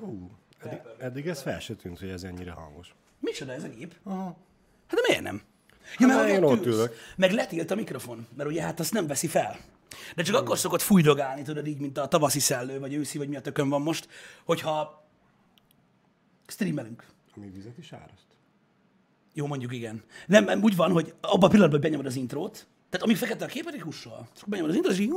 [0.00, 0.30] Ú,
[0.62, 2.94] eddig, eddig ez fel se tűnt, hogy ez ennyire hangos.
[3.20, 3.94] Micsoda ez a gép?
[4.02, 4.36] Aha.
[4.86, 5.42] Hát de miért nem?
[5.98, 6.94] Ja, mert hogy én ott ülök.
[7.16, 9.58] Meg letilt a mikrofon, mert ugye hát azt nem veszi fel.
[10.14, 13.36] De csak akkor szokott fújdogálni, tudod, így, mint a tavaszi szellő, vagy őszi, vagy mi
[13.36, 14.08] a tökön van most,
[14.44, 15.04] hogyha
[16.46, 17.06] streamelünk.
[17.36, 18.26] Ami vizet is áraszt.
[19.32, 20.02] Jó, mondjuk igen.
[20.26, 23.66] Nem, úgy van, hogy abban a pillanatban, benyomod az intrót, tehát amíg fekete a kép,
[23.66, 24.28] addig hussal.
[24.36, 25.12] Csak benyomod az intrót, és így...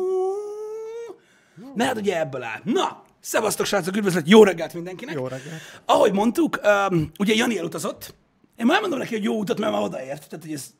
[1.75, 2.61] Mert hát ugye ebből áll.
[2.63, 5.15] Na, szevasztok, srácok, üdvözlet, jó reggelt mindenkinek.
[5.15, 5.81] Jó reggelt.
[5.85, 8.15] Ahogy mondtuk, um, ugye Jani elutazott.
[8.55, 10.29] Én már elmondom neki, hogy jó utat, mert már odaért.
[10.29, 10.73] Tehát, hogy ez...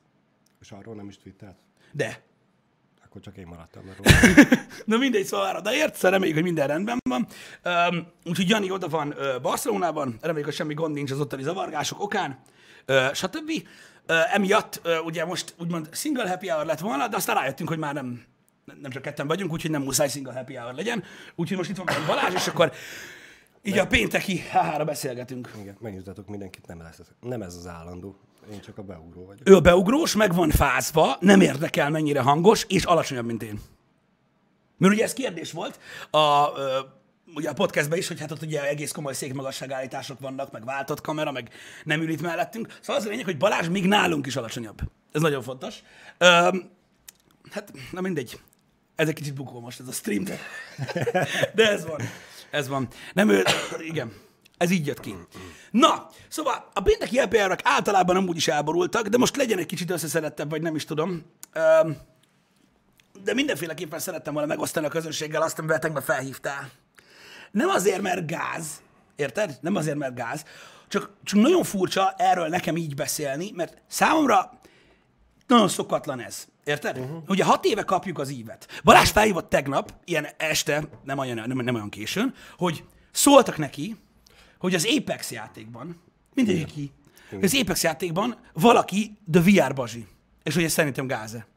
[0.62, 1.58] És arról nem is twittert?
[1.92, 2.22] De.
[3.06, 4.36] Akkor csak én maradtam róla.
[4.86, 7.28] Na mindegy, szóval már odaért, szóval reméljük, hogy minden rendben van.
[7.64, 12.02] Um, úgyhogy Jani oda van uh, Barcelonában, reméljük, hogy semmi gond nincs az ottani zavargások
[12.02, 12.40] okán,
[12.88, 13.52] uh, stb.
[14.08, 17.78] Uh, emiatt uh, ugye most úgymond single happy hour lett volna, de aztán rájöttünk, hogy
[17.78, 18.24] már nem,
[18.82, 21.04] nem csak ketten vagyunk, úgyhogy nem muszáj single happy hour legyen.
[21.36, 22.72] Úgyhogy most itt van Balázs, és akkor
[23.64, 25.52] így a pénteki háhára beszélgetünk.
[25.62, 28.16] Igen, megnyugtatok mindenkit, nem, lesz, nem ez az állandó.
[28.52, 29.50] Én csak a beugró vagyok.
[29.50, 33.60] Ő a beugrós, meg van fázva, nem érdekel mennyire hangos, és alacsonyabb, mint én.
[34.78, 35.80] Mert ugye ez kérdés volt
[36.12, 36.48] a,
[37.36, 41.32] ugye a podcastben is, hogy hát ott ugye egész komoly székmagasságállítások vannak, meg váltott kamera,
[41.32, 41.50] meg
[41.84, 42.78] nem ül itt mellettünk.
[42.82, 44.80] Szóval az a lényeg, hogy Balázs még nálunk is alacsonyabb.
[45.12, 45.76] Ez nagyon fontos.
[46.18, 46.70] Öm,
[47.52, 48.40] hát, na mindegy.
[49.00, 50.40] Ez egy kicsit bukó most ez a stream, de,
[51.56, 52.02] de ez van.
[52.52, 52.88] Ez van.
[53.14, 53.44] Nem ő,
[53.80, 54.14] igen.
[54.58, 55.16] Ez így jött ki.
[55.72, 60.50] Na, szóval a pénteki LPR-ek általában amúgy is elborultak, de most legyen egy kicsit összeszedettebb,
[60.50, 61.26] vagy nem is tudom.
[63.24, 66.70] De mindenféleképpen szerettem volna megosztani a közönséggel azt, amivel tegnap felhívtál.
[67.52, 68.82] Nem azért, mert gáz,
[69.16, 69.58] érted?
[69.62, 70.46] Nem azért, mert gáz,
[70.88, 74.59] csak, csak nagyon furcsa erről nekem így beszélni, mert számomra
[75.50, 76.48] nagyon szokatlan ez.
[76.64, 76.98] Érted?
[76.98, 77.24] Uh-huh.
[77.28, 78.82] Ugye hat éve kapjuk az ívet.
[78.84, 83.96] Balázs felhívott tegnap, ilyen este, nem olyan, nem, nem olyan későn, hogy szóltak neki,
[84.60, 86.02] hogy az Apex játékban,
[86.34, 86.92] mindegyik
[87.30, 90.08] hogy az Apex játékban valaki The VR bazsi.
[90.44, 91.48] És hogy ez szerintem gáze.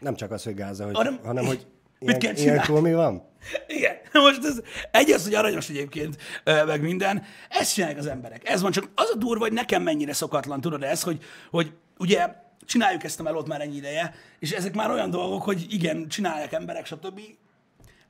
[0.00, 1.66] Nem csak az, hogy gáza, hogy, Hanem- hanem, hogy
[1.98, 3.28] Mit ilyen, kell ilyenkor mi van?
[3.66, 4.60] Igen, most ez
[4.90, 7.22] egy az, hogy aranyos egyébként, meg minden.
[7.48, 8.48] Ezt csinálják az emberek.
[8.48, 12.41] Ez van, csak az a durva, hogy nekem mennyire szokatlan, tudod ez, hogy, hogy ugye
[12.66, 16.52] csináljuk ezt a melót már ennyi ideje, és ezek már olyan dolgok, hogy igen, csinálják
[16.52, 17.20] emberek, stb.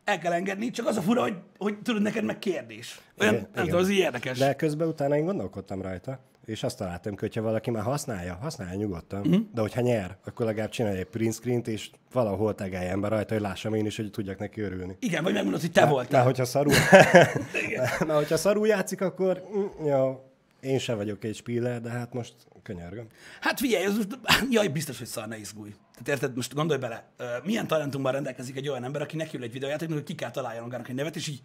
[0.05, 3.01] El kell engedni, csak az a fura, hogy, hogy tudod, neked meg kérdés.
[3.19, 3.65] Olyan, Igen, nem igen.
[3.65, 4.39] tudom, az így érdekes.
[4.39, 8.75] De közben utána én gondolkodtam rajta, és azt találtam ki, hogyha valaki már használja, használja
[8.75, 9.43] nyugodtan, uh-huh.
[9.55, 13.43] de hogyha nyer, akkor legalább csinálj egy print screen és valahol tegeljen be rajta, hogy
[13.43, 14.97] lássam én is, hogy tudjak neki örülni.
[15.01, 16.25] Igen, vagy megmondod, hogy te voltál.
[16.25, 16.73] Mert hogyha szarul,
[18.07, 20.32] mert hogyha szarul játszik, akkor mm, ja,
[20.63, 23.07] én se vagyok egy spiller, de hát most könyörgöm.
[23.41, 24.19] Hát figyelj, ez most,
[24.51, 25.75] jaj, biztos, hogy szar, ne izgulj.
[25.93, 27.11] Tehát érted, most gondolj bele,
[27.45, 30.89] milyen talentumban rendelkezik egy olyan ember, aki nekiül egy videójátéknak, hogy ki kell találjon magának
[30.89, 31.43] egy nevet, és így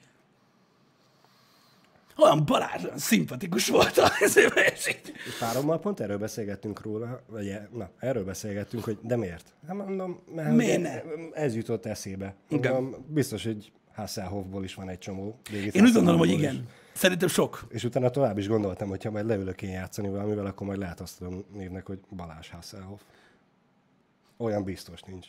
[2.18, 7.70] olyan Balázs, olyan szimpatikus volt a és így, Párommal pont erről beszélgettünk róla, vagy e-
[7.74, 9.54] na, erről beszélgettünk, hogy de miért?
[9.68, 11.02] Hát mondom, mert Miért ne?
[11.34, 12.36] ez jutott eszébe.
[12.50, 12.74] Igen.
[12.74, 15.40] Mondom, biztos, hogy Hasselhoffból is van egy csomó.
[15.72, 16.68] Én úgy gondolom, hogy igen.
[16.98, 17.66] Szerintem sok.
[17.70, 21.00] És utána tovább is gondoltam, hogy ha majd leülök én játszani valamivel, akkor majd lehet
[21.00, 23.02] azt tudom névnek, hogy Balázs Hasselhoff.
[24.38, 25.28] Olyan biztos nincs.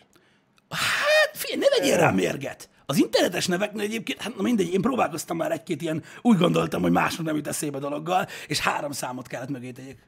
[0.68, 2.68] Hát figyelj, ne vegyél rá mérget.
[2.86, 6.92] Az internetes neveknél egyébként, hát na mindegy, én próbálkoztam már egy-két ilyen, úgy gondoltam, hogy
[6.92, 10.06] másnak nem jut eszébe dologgal, és három számot kellett mögé tegyek.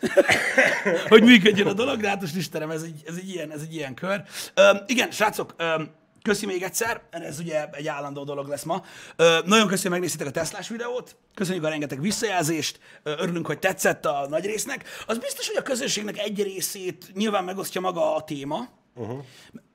[1.08, 3.74] hogy működjön a dolog, de hát most Istenem, ez egy, ez egy, ilyen, ez egy
[3.74, 4.22] ilyen kör.
[4.54, 5.90] Öm, igen, srácok, öm,
[6.22, 8.82] köszi még egyszer, ez ugye egy állandó dolog lesz ma.
[9.16, 13.58] Ö, nagyon köszönöm, hogy megnéztétek a Teslás videót, köszönjük a rengeteg visszajelzést, Ö, örülünk, hogy
[13.58, 14.84] tetszett a nagy résznek.
[15.06, 18.68] Az biztos, hogy a közönségnek egy részét nyilván megosztja maga a téma,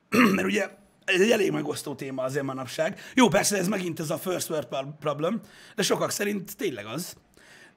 [0.10, 0.70] mert ugye
[1.06, 3.00] ez egy elég megosztó téma azért manapság.
[3.14, 5.42] Jó, persze ez megint ez a first world prob- problem,
[5.76, 7.16] de sokak szerint tényleg az.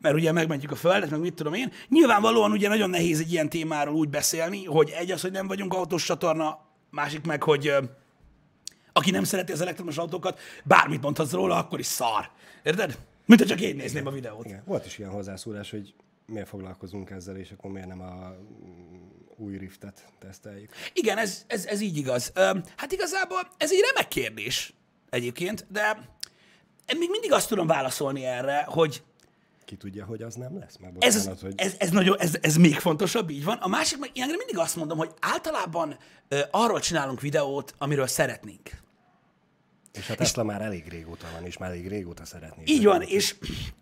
[0.01, 1.73] Mert ugye megmentjük a földet, meg mit tudom én.
[1.89, 5.75] Nyilvánvalóan ugye nagyon nehéz egy ilyen témáról úgy beszélni, hogy egy az, hogy nem vagyunk
[5.75, 6.59] autós csatorna,
[6.91, 7.73] másik meg, hogy
[8.99, 12.31] aki nem szereti az elektromos autókat, bármit mondhatsz róla, akkor is szar.
[12.63, 12.99] Érted?
[13.27, 14.45] Mint csak én nézném a videót.
[14.45, 14.63] Igen.
[14.65, 15.95] Volt is ilyen hozzászólás, hogy
[16.27, 18.35] miért foglalkozunk ezzel, és akkor miért nem a
[18.65, 20.73] mm, új riftet teszteljük.
[20.93, 22.33] Igen, ez, ez, ez így igaz.
[22.77, 24.75] Hát igazából ez egy remek kérdés
[25.11, 25.99] egyébként, de
[26.93, 29.03] én még mindig azt tudom válaszolni erre, hogy
[29.65, 30.77] Ki tudja, hogy az nem lesz?
[30.77, 31.55] Már ez, bocsánat, hogy...
[31.57, 33.57] ez, ez, nagyon, ez, ez még fontosabb, így van.
[33.57, 35.97] A másik meg ilyenkor mindig azt mondom, hogy általában
[36.29, 38.71] ö, arról csinálunk videót, amiről szeretnénk.
[39.99, 42.63] És a Tesla már elég régóta van, és már elég régóta szeretné.
[42.67, 43.35] Így van, és,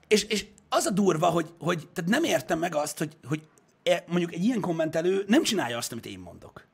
[0.08, 3.42] és, és az a durva, hogy, hogy tehát nem értem meg azt, hogy, hogy
[3.82, 6.66] e- mondjuk egy ilyen kommentelő nem csinálja azt, amit én mondok.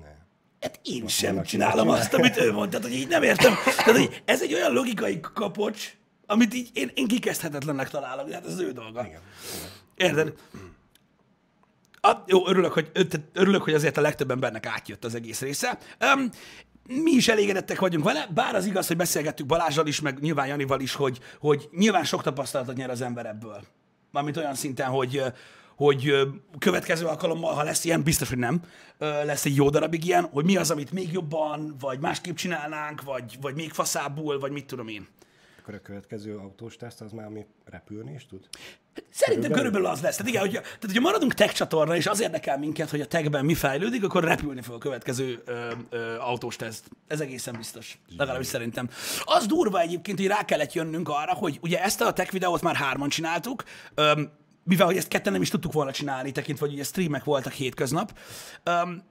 [0.00, 0.14] Ne.
[0.60, 2.00] Hát én sem vannak csinálom csinálni.
[2.00, 3.54] azt, amit ő mondta, tehát, hogy így nem értem.
[3.64, 5.96] Tehát, hogy ez egy olyan logikai kapocs,
[6.26, 9.04] amit így én, én kikezdhetetlennek találom, hát ez az ő dolga.
[9.06, 9.20] Igen.
[9.96, 10.32] Érted?
[12.04, 12.90] A, jó, örülök hogy,
[13.32, 15.78] örülök, hogy azért a legtöbb embernek átjött az egész része.
[16.00, 16.30] Um,
[16.86, 20.80] mi is elégedettek vagyunk vele, bár az igaz, hogy beszélgettük Balázsral is, meg nyilván Janival
[20.80, 23.60] is, hogy, hogy nyilván sok tapasztalatot nyer az ember ebből.
[24.10, 25.22] Mármint olyan szinten, hogy,
[25.76, 26.12] hogy
[26.58, 28.62] következő alkalommal, ha lesz ilyen, biztos, hogy nem,
[28.98, 33.38] lesz egy jó darabig ilyen, hogy mi az, amit még jobban, vagy másképp csinálnánk, vagy,
[33.40, 35.06] vagy még faszábbul, vagy mit tudom én.
[35.60, 38.48] Akkor a következő autós teszt az már, ami repülni is tud?
[39.10, 39.86] Szerintem Körülbelül?
[39.86, 40.16] az lesz.
[40.16, 43.44] Tehát igen, hogyha, tehát hogyha maradunk tech csatorna, és az érdekel minket, hogy a techben
[43.44, 46.88] mi fejlődik, akkor repülni fog a következő ö, ö, autós teszt.
[47.06, 47.98] Ez egészen biztos.
[48.16, 48.88] Legalábbis szerintem.
[49.24, 52.74] Az durva egyébként, hogy rá kellett jönnünk arra, hogy ugye ezt a tech videót már
[52.74, 54.22] hárman csináltuk, ö,
[54.64, 58.18] mivel hogy ezt ketten nem is tudtuk volna csinálni, tekintve, hogy ugye streamek voltak hétköznap.
[58.62, 59.02] Öm,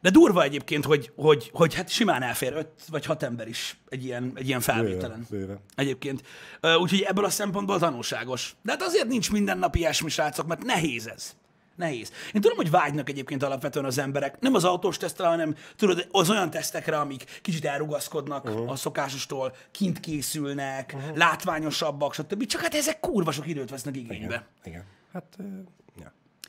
[0.00, 4.04] de durva egyébként, hogy, hogy, hogy hát simán elfér öt vagy hat ember is egy
[4.04, 5.26] ilyen, egy ilyen felvételen.
[5.30, 5.60] Bőve, bőve.
[5.74, 6.22] Egyébként.
[6.80, 8.56] Úgyhogy ebből a szempontból tanulságos.
[8.62, 11.36] De hát azért nincs mindennapi ilyesmi, srácok, mert nehéz ez.
[11.76, 12.12] Nehéz.
[12.32, 16.30] Én tudom, hogy vágynak egyébként alapvetően az emberek, nem az autós tesztre, hanem tudod, az
[16.30, 18.70] olyan tesztekre, amik kicsit elrugaszkodnak uh-huh.
[18.70, 21.16] a szokásostól, kint készülnek, uh-huh.
[21.16, 22.46] látványosabbak, stb.
[22.46, 24.24] Csak hát ezek kurva sok időt vesznek igénybe.
[24.24, 24.42] Igen.
[24.64, 24.84] Igen.
[25.12, 25.36] Hát.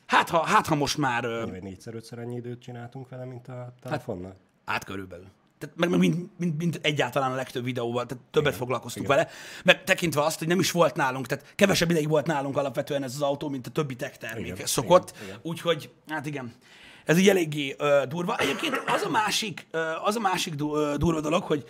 [0.09, 4.35] Hát ha, hát, ha most már Vagy négyszer-ötször annyi időt csináltunk vele, mint a telefonnal.
[4.65, 5.27] át körülbelül.
[5.57, 9.27] Tehát meg, meg mint, mint, mint, egyáltalán a legtöbb videóval, tehát többet foglalkoztunk vele,
[9.63, 13.13] meg tekintve azt, hogy nem is volt nálunk, tehát kevesebb ideig volt nálunk alapvetően ez
[13.15, 15.39] az autó, mint a többi tech termék Igen, szokott, igen, igen.
[15.41, 16.53] úgyhogy hát igen.
[17.05, 18.35] Ez így eléggé ö, durva.
[18.37, 21.65] Egyébként az a másik, ö, az a másik du, ö, durva dolog, hogy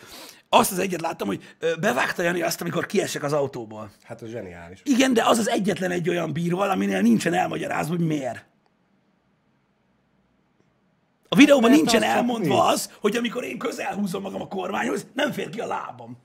[0.49, 3.91] azt az egyet láttam, hogy bevágta Jani azt, amikor kiesek az autóból.
[4.03, 4.81] Hát az zseniális.
[4.83, 8.45] Igen, de az az egyetlen egy olyan bíró, aminél nincsen elmagyarázva, hogy miért.
[11.29, 12.73] A videóban Mert nincsen az elmondva nincs.
[12.73, 16.17] az, hogy amikor én közel húzom magam a kormányhoz, nem fér ki a lábam.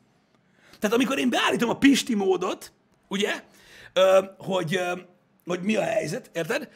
[0.79, 2.73] Tehát amikor én beállítom a pisti módot,
[3.09, 3.43] ugye,
[3.93, 4.93] ö, hogy, ö,
[5.45, 6.69] hogy mi a helyzet, érted?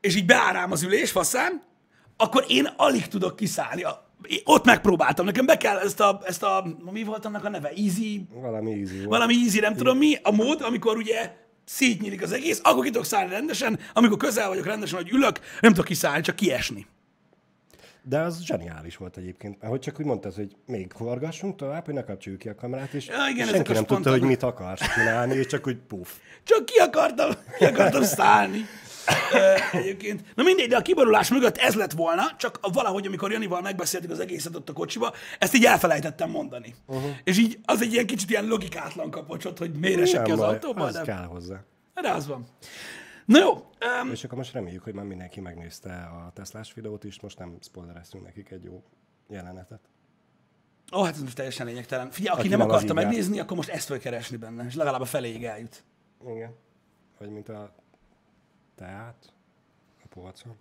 [0.00, 1.62] És így beáll rám az ülés faszán,
[2.16, 3.82] akkor én alig tudok kiszállni.
[3.82, 4.05] A-
[4.44, 7.68] Ott megpróbáltam, nekem be kell ezt a, ezt a, mi volt annak a neve?
[7.68, 9.08] Easy, Valami easy volt.
[9.08, 11.32] valami easy, nem tudom mi, a mód, amikor ugye
[11.64, 15.70] szétnyílik az egész, akkor ki tudok szállni rendesen, amikor közel vagyok rendesen, hogy ülök, nem
[15.70, 16.86] tudok kiszállni, csak kiesni.
[18.02, 19.62] De az zseniális volt egyébként.
[19.62, 23.06] Ahogy csak úgy mondtad, hogy még forgassunk tovább, hogy ne kapcsoljuk ki a kamerát, és
[23.06, 26.08] Ja, igen, senki nem tudta, hogy mit akarsz csinálni, és csak úgy puff.
[26.44, 28.64] Csak ki akartam, ki akartam szállni.
[29.72, 30.24] Egyébként.
[30.34, 34.10] Na mindegy, de a kiborulás mögött ez lett volna, csak a- valahogy, amikor Janival megbeszéltük
[34.10, 36.74] az egészet ott a kocsiba, ezt így elfelejtettem mondani.
[36.86, 37.10] Uh-huh.
[37.24, 40.86] És így az egy ilyen kicsit ilyen logikátlan kapocsot, hogy miért esek ki az autóból,
[40.86, 41.60] az de, kell hozzá.
[42.02, 42.46] de az van.
[43.24, 43.52] Na jó,
[44.02, 47.56] um, És akkor most reméljük, hogy már mindenki megnézte a Teslás videót is, most nem
[47.62, 48.82] spoilereztünk nekik egy jó
[49.28, 49.80] jelenetet.
[50.96, 52.10] Ó, hát ez most teljesen lényegtelen.
[52.10, 55.04] Figyelj, aki, Aki nem akarta megnézni, akkor most ezt fog keresni benne, és legalább a
[55.04, 55.84] feléig eljut.
[56.28, 56.54] Igen.
[57.18, 57.74] Vagy mint a
[58.76, 59.32] teát
[60.04, 60.56] a polcon.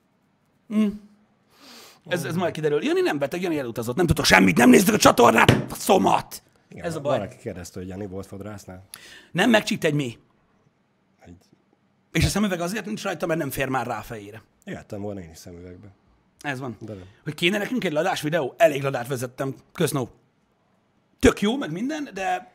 [2.07, 2.83] Ez, ez majd kiderül.
[2.83, 3.95] Jani nem beteg, Jani elutazott.
[3.95, 6.43] Nem tudtok semmit, nem néztek a csatornát, a szomat!
[6.69, 7.17] Igen, Ez a baj.
[7.17, 8.83] Valaki kérdezte, hogy Jani volt fodrásznál.
[9.31, 10.17] Nem megcsípt egy mély.
[11.19, 11.35] Egy...
[12.11, 14.41] És a szemüveg azért nincs rajta, mert nem fér már rá a fejére.
[14.65, 15.87] Jöttem volna én is szemüvegbe.
[16.41, 16.77] Ez van.
[16.79, 17.03] De nem.
[17.23, 18.53] Hogy kéne nekünk egy ladás videó?
[18.57, 19.55] Elég ladát vezettem.
[19.73, 20.09] Kösznó.
[21.19, 22.51] Tök jó, meg minden, de,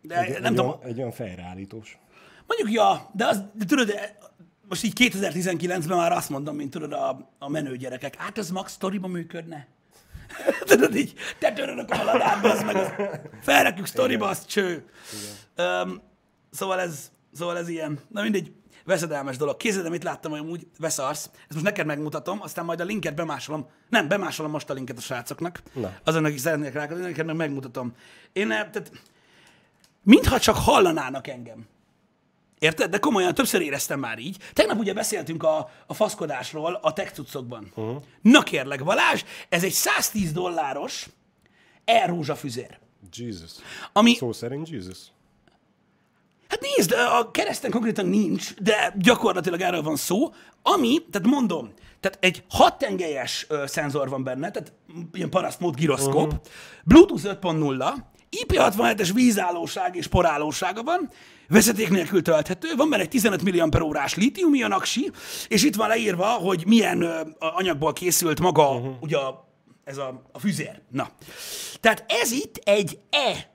[0.00, 1.98] de Egy, nem egy, tudom, olyan, egy olyan fejreállítós.
[2.46, 4.18] mondjuk ja, de, az, de tudod, de
[4.68, 8.16] most így 2019-ben már azt mondom, mint tudod, a, a menő gyerekek.
[8.16, 9.68] Hát ez max sztoriba működne.
[10.66, 12.88] tudod így, te töröd a ladátba, az meg az,
[13.42, 14.84] felrakjuk sztoriba, az cső.
[15.56, 16.02] Um,
[16.50, 17.98] szóval ez, szóval ez ilyen.
[18.08, 18.52] Na mindegy,
[18.84, 19.56] veszedelmes dolog.
[19.56, 21.30] Kézzel, mit láttam, hogy amúgy veszarsz.
[21.34, 23.68] Ezt most neked megmutatom, aztán majd a linket bemásolom.
[23.88, 25.62] Nem, bemásolom most a linket a srácoknak.
[25.72, 25.92] Na.
[26.04, 27.94] Azon, akik szeretnék rá, neked meg megmutatom.
[28.32, 28.90] Én, eh, tehát,
[30.02, 31.66] mintha csak hallanának engem.
[32.64, 32.90] Érted?
[32.90, 34.36] De komolyan többször éreztem már így.
[34.52, 37.72] Tegnap ugye beszéltünk a, a faszkodásról a tech cuccokban.
[37.74, 38.02] Uh-huh.
[38.20, 41.08] Na kérlek, Balázs, ez egy 110 dolláros
[41.84, 42.78] e füzér.
[43.12, 43.50] Jesus.
[43.92, 44.98] Ami, Szó szerint Jesus.
[46.48, 52.18] hát nézd, a kereszten konkrétan nincs, de gyakorlatilag erről van szó, ami, tehát mondom, tehát
[52.20, 54.72] egy hat tengelyes szenzor van benne, tehát
[55.12, 56.40] ilyen parasztmód giroszkóp, uh-huh.
[56.84, 57.94] Bluetooth 5.0,
[58.30, 61.10] IP67-es vízállóság és porállósága van,
[61.48, 65.10] vezeték nélkül tölthető, van benne egy 15 mAh-órás lítium aksi,
[65.48, 68.94] és itt van leírva, hogy milyen ö, anyagból készült maga uh-huh.
[69.00, 69.48] ugye a,
[69.84, 70.80] ez a, a füzér.
[70.90, 71.10] Na.
[71.80, 73.52] Tehát ez itt egy E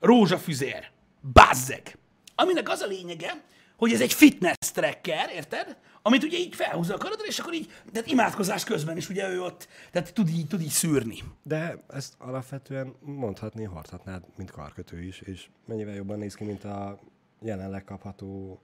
[0.00, 0.90] rózsafüzér.
[1.32, 1.98] Bazzeg.
[2.34, 3.44] Aminek az a lényege,
[3.76, 5.76] hogy ez egy fitness tracker, érted?
[6.02, 9.42] Amit ugye így felhúzza a karodra, és akkor így, tehát imádkozás közben is ugye ő
[9.42, 11.18] ott, tehát tud így, tud így szűrni.
[11.42, 16.98] De ezt alapvetően mondhatni, hordhatnád, mint karkötő is, és mennyivel jobban néz ki, mint a
[17.42, 18.60] jelenleg kapható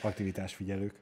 [0.00, 1.00] aktivitásfigyelők.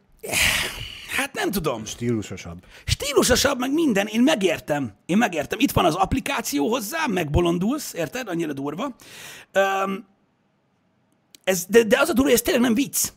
[1.17, 1.85] Hát nem tudom.
[1.85, 2.65] Stílusosabb.
[2.85, 4.93] Stílusosabb, meg minden, én megértem.
[5.07, 5.59] Én megértem.
[5.59, 8.29] Itt van az applikáció hozzá, megbolondulsz, érted?
[8.29, 8.97] Annyira durva.
[9.55, 10.07] Um,
[11.45, 13.13] ez, de, de az a durva, hogy ez tényleg nem vicc.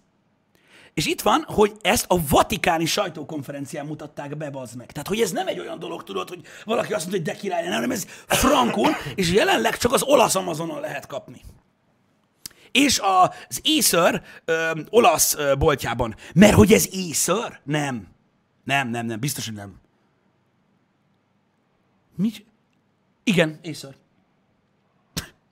[0.93, 4.91] És itt van, hogy ezt a vatikáni sajtókonferencián mutatták be, bazd meg.
[4.91, 7.65] Tehát, hogy ez nem egy olyan dolog, tudod, hogy valaki azt mondja, hogy de király,
[7.65, 11.41] hanem ez frankon, és jelenleg csak az olasz Amazonon lehet kapni.
[12.71, 14.23] És az Acer
[14.89, 16.15] olasz ö, boltjában.
[16.33, 17.61] Mert hogy ez Acer?
[17.63, 18.07] Nem.
[18.63, 19.79] Nem, nem, nem, biztos, hogy nem.
[22.15, 22.45] Mit?
[23.23, 23.95] Igen, Acer.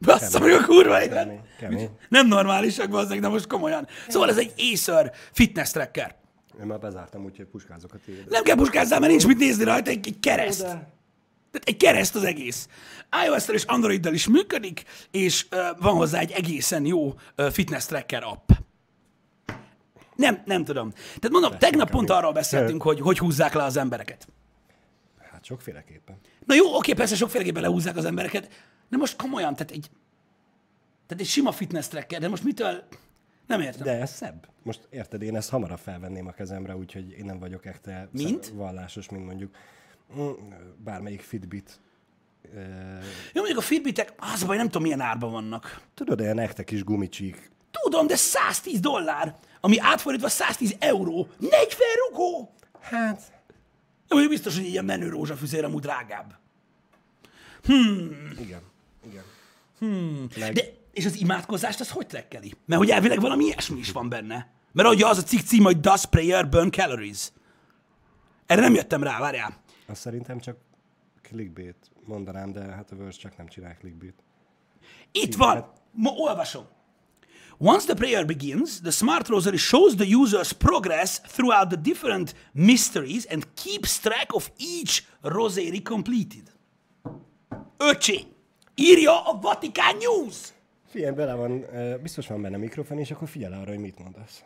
[0.02, 1.24] Bassza meg a kurva élet.
[1.24, 1.90] Kemény, kemény.
[2.10, 3.88] Nem normálisak, bazzeg, de most komolyan.
[4.08, 6.16] Szóval ez egy Acer fitness tracker.
[6.60, 8.30] Én már bezártam, úgyhogy puskázok a tiéd.
[8.30, 10.62] Nem kell puskázzál, mert nincs mit nézni rajta, egy, egy kereszt.
[10.62, 10.68] De-
[11.52, 12.68] Tehát egy kereszt az egész.
[13.26, 18.24] iOS-tel és Android-del is működik, és uh, van hozzá egy egészen jó uh, fitness tracker
[18.24, 18.50] app.
[20.16, 20.92] Nem, nem tudom.
[20.92, 24.28] Tehát mondom, tegnap pont arról beszéltünk, hogy hogy húzzák le az embereket.
[25.32, 26.18] Hát sokféleképpen.
[26.46, 28.50] Na jó, oké, persze sokféleképpen lehúzzák az embereket,
[28.92, 29.90] de most komolyan, tehát egy,
[31.08, 32.84] tehát egy sima fitness tracker, de most mitől,
[33.48, 33.84] nem értem.
[33.84, 34.48] De ez szebb.
[34.64, 38.48] Most érted, én ezt hamarabb felvenném a kezemre, úgyhogy én nem vagyok ekte Mint?
[38.48, 39.56] vallásos, mint mondjuk
[40.18, 40.32] mm,
[40.84, 41.80] bármelyik Fitbit.
[43.34, 45.82] Jó, mondjuk a Fitbitek, az a baj, nem tudom, milyen árban vannak.
[45.94, 47.52] Tudod, olyan ekte kis gumicsík.
[47.72, 51.28] Tudom, de 110 dollár, ami átfordítva 110 euró.
[51.40, 51.60] 40
[52.10, 52.54] rugó!
[52.80, 53.22] Hát,
[54.12, 56.36] Ja, mondjuk biztos, hogy ilyen menő rózsafüzér amúgy drágább.
[58.40, 58.62] igen.
[59.06, 59.24] Igen.
[60.40, 60.62] Meg, De,
[60.94, 62.54] és az imádkozást az hogy trekkeli?
[62.66, 64.52] Mert hogy elvileg valami ilyesmi is van benne.
[64.72, 67.32] Mert ugye az a cikk cím, hogy Does Prayer Burn Calories?
[68.46, 69.62] Erre nem jöttem rá, várjál.
[69.88, 70.58] azt szerintem csak
[71.22, 74.16] clickbait mondanám, de hát a Verge csak nem csinál clickbait.
[75.12, 75.72] Itt van!
[75.92, 76.66] Ma olvasom.
[77.58, 83.26] Once the prayer begins, the smart rosary shows the user's progress throughout the different mysteries
[83.26, 86.52] and keeps track of each rosary completed.
[87.78, 88.26] Öcsé!
[88.76, 90.36] Írja a Vatikán News!
[90.88, 91.66] Figyelj, bele van,
[92.02, 94.44] biztos van benne mikrofon, és akkor figyelj arra, hogy mit mondasz.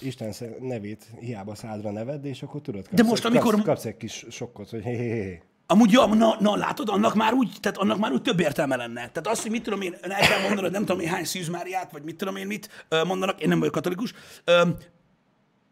[0.00, 3.84] Isten nevét hiába szádra neved, és akkor tudod, kapsz, De most, egy- amikor- kapsz, kapsz
[3.84, 5.42] egy kis sokkot, hogy hé, hé, hé.
[5.66, 8.94] Amúgy, ja, na, na, látod, annak már úgy, tehát annak már úgy több értelme lenne.
[8.94, 12.02] Tehát azt, hogy mit tudom én, el kell mondanod, nem tudom én hány szűzmáriát, vagy
[12.02, 14.14] mit tudom én mit mondanak, én nem vagyok katolikus,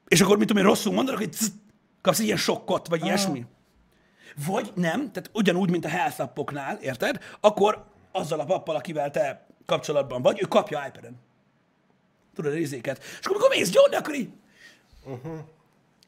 [0.09, 1.49] és akkor mit tudom én rosszul mondanak, hogy zzz,
[2.01, 3.45] kapsz egy ilyen sokkot, vagy ilyesmi.
[4.47, 7.19] Vagy nem, tehát ugyanúgy, mint a health appoknál, érted?
[7.41, 11.17] Akkor azzal a pappal, akivel te kapcsolatban vagy, ő kapja iPad-en.
[12.35, 12.99] Tudod, a izéket.
[12.99, 14.31] És akkor amikor mész gyógyni, akkor így,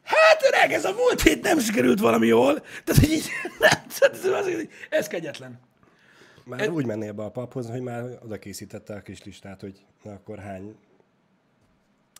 [0.03, 2.61] Hát öreg, ez a múlt hét nem sikerült valami jól.
[2.61, 5.59] Tehát, hogy így, nem, tehát ez, kegyetlen.
[6.45, 10.13] Már úgy mennél be a paphoz, hogy már oda készítette a kis listát, hogy na
[10.13, 10.77] akkor hány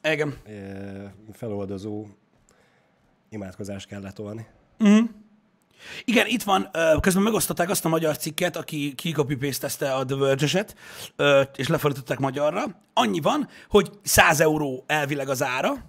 [0.03, 0.39] Igen.
[0.47, 2.07] ö, feloldozó
[3.29, 4.47] imádkozást kell letolni.
[6.05, 6.71] Igen, itt van,
[7.01, 10.77] közben megosztották azt a magyar cikket, aki kikopi paste a The Verge-eset,
[11.57, 12.65] és lefordították magyarra.
[12.95, 15.89] Annyi van, hogy 100 euró elvileg az ára,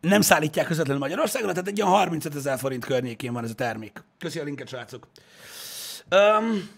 [0.00, 4.04] nem szállítják közvetlenül Magyarországra, tehát egy ilyen 35 ezer forint környékén van ez a termék.
[4.18, 5.08] Köszi a linket, srácok.
[6.10, 6.70] Um,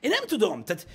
[0.00, 0.86] én nem tudom, tehát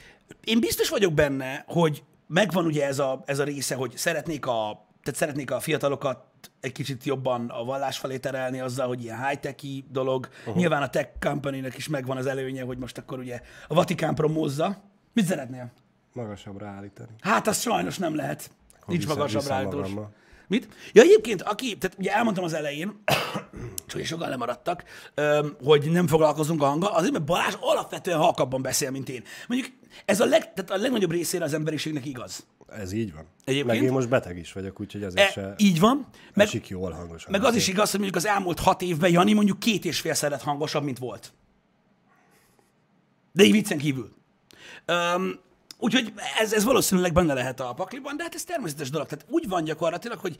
[0.43, 4.87] én biztos vagyok benne, hogy megvan ugye ez a, ez a része, hogy szeretnék a,
[5.03, 6.25] tehát szeretnék a fiatalokat
[6.59, 10.29] egy kicsit jobban a vallás felé terelni azzal, hogy ilyen high-techy dolog.
[10.39, 10.55] Uh-huh.
[10.55, 14.81] Nyilván a tech company is megvan az előnye, hogy most akkor ugye a Vatikán promózza.
[15.13, 15.71] Mit szeretnél?
[16.13, 17.09] Magasabbra állítani.
[17.19, 18.51] Hát az sajnos nem lehet.
[18.85, 19.87] Nincs magasabb rájtós.
[19.89, 20.11] magammal.
[20.47, 20.67] Mit?
[20.93, 23.03] Ja, egyébként, aki, tehát ugye elmondtam az elején,
[23.87, 24.83] és ugye sokan lemaradtak,
[25.63, 29.23] hogy nem foglalkozunk a hanggal, azért, mert Balázs alapvetően halkabban beszél, mint én.
[29.47, 29.71] Mondjuk
[30.05, 32.45] ez a, leg, tehát a legnagyobb részére az emberiségnek igaz.
[32.67, 33.25] Ez így van.
[33.43, 33.79] Egyébként?
[33.79, 36.07] Meg én most beteg is vagyok, úgyhogy azért E, se így van.
[36.33, 37.31] Meg, esik jól hangosan.
[37.31, 40.37] meg az is igaz, hogy mondjuk az elmúlt hat évben Jani mondjuk két és fél
[40.43, 41.33] hangosabb, mint volt.
[43.31, 44.15] De így viccen kívül.
[44.87, 45.39] Um,
[45.77, 49.07] úgyhogy ez, ez valószínűleg benne lehet a pakliban, de hát ez természetes dolog.
[49.07, 50.37] Tehát úgy van gyakorlatilag, hogy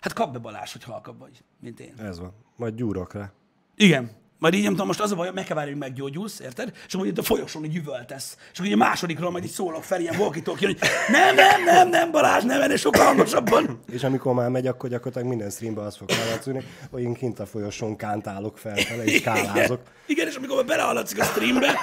[0.00, 1.94] hát kap be Balázs, hogy halkabb vagy, mint én.
[1.98, 2.32] Ez van.
[2.56, 3.32] Majd gyúrok rá.
[3.76, 4.18] Igen.
[4.40, 6.72] Majd így nem tudom, most az a baj, hogy meg kell várni, hogy meggyógyulsz, érted?
[6.86, 8.36] És akkor itt a folyosón így üvöltesz.
[8.52, 11.88] És akkor így a másodikról majd így szólok fel ilyen walkie hogy nem, nem, nem,
[11.88, 13.80] nem, Balázs, nem, ennél sokkal hangosabban.
[13.92, 17.46] És amikor már megy, akkor gyakorlatilag minden streamben az fog hallatszani, hogy én kint a
[17.46, 19.80] folyosón kántálok felfele, és kálázok.
[20.06, 21.80] Igen, és amikor már belehallatszik a streambe,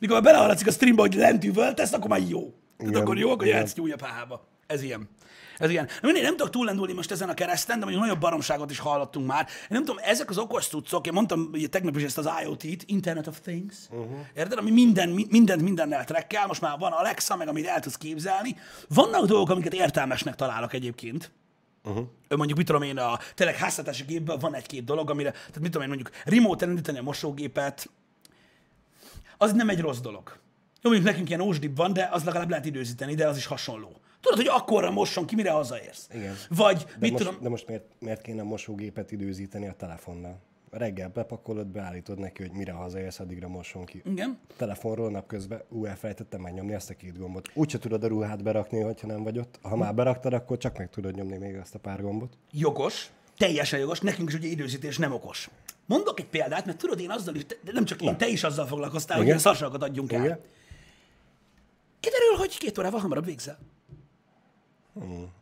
[0.00, 2.40] mikor már belehallatszik a streambe, hogy lent üvöltesz, akkor már jó.
[2.76, 4.48] Tehát Igen, akkor jó, akkor jöhetsz egy újabb hába.
[4.66, 5.08] Ez ilyen.
[5.58, 5.84] Ez ilyen.
[5.84, 9.26] Na mindegy, nem tudok túllendulni most ezen a kereszten, de mondjuk nagyobb baromságot is hallottunk
[9.26, 9.46] már.
[9.48, 12.82] Én nem tudom, ezek az okos cuccok, én mondtam ugye tegnap is ezt az IoT-t,
[12.86, 14.18] Internet of Things, uh-huh.
[14.34, 14.58] érted?
[14.58, 18.56] Ami minden, mi- mindent mindennel trekkel, most már van Alexa, meg amit el tudsz képzelni.
[18.88, 21.30] Vannak dolgok, amiket értelmesnek találok egyébként.
[21.84, 22.06] Uh-huh.
[22.28, 25.82] Mondjuk, mit tudom én, a tényleg háztartási gépben van egy-két dolog, amire, tehát mit tudom
[25.82, 27.90] én, mondjuk remote elindítani a mosógépet,
[29.42, 30.38] az nem egy rossz dolog.
[30.82, 33.92] Jó, mondjuk nekünk ilyen ósdib van, de az legalább lehet időzíteni, de az is hasonló.
[34.20, 36.08] Tudod, hogy akkorra mosson ki, mire hazaérsz.
[36.14, 36.34] Igen.
[36.48, 40.38] Vagy, De mit most, tudom, de most miért, miért kéne a mosógépet időzíteni a telefonnal?
[40.70, 44.02] Reggel bepakolod, beállítod neki, hogy mire hazaérsz, addigra mosson ki.
[44.04, 47.50] igen, Telefonról napközben, ú, elfelejtettem megnyomni ezt a két gombot.
[47.54, 49.58] Úgyse tudod a ruhát berakni, hogyha nem vagy ott.
[49.62, 52.38] Ha már beraktad, akkor csak meg tudod nyomni még azt a pár gombot.
[52.52, 55.48] jogos, teljesen jogos, nekünk is ugye időzítés nem okos.
[55.86, 58.66] Mondok egy példát, mert tudod, én azzal is, de nem csak én, te is azzal
[58.66, 59.38] foglalkoztál, hogy Igen.
[59.38, 60.24] ilyen szarságokat adjunk el.
[60.24, 60.40] Igen?
[62.00, 63.58] Kiderül, hogy két órával hamarabb végzel.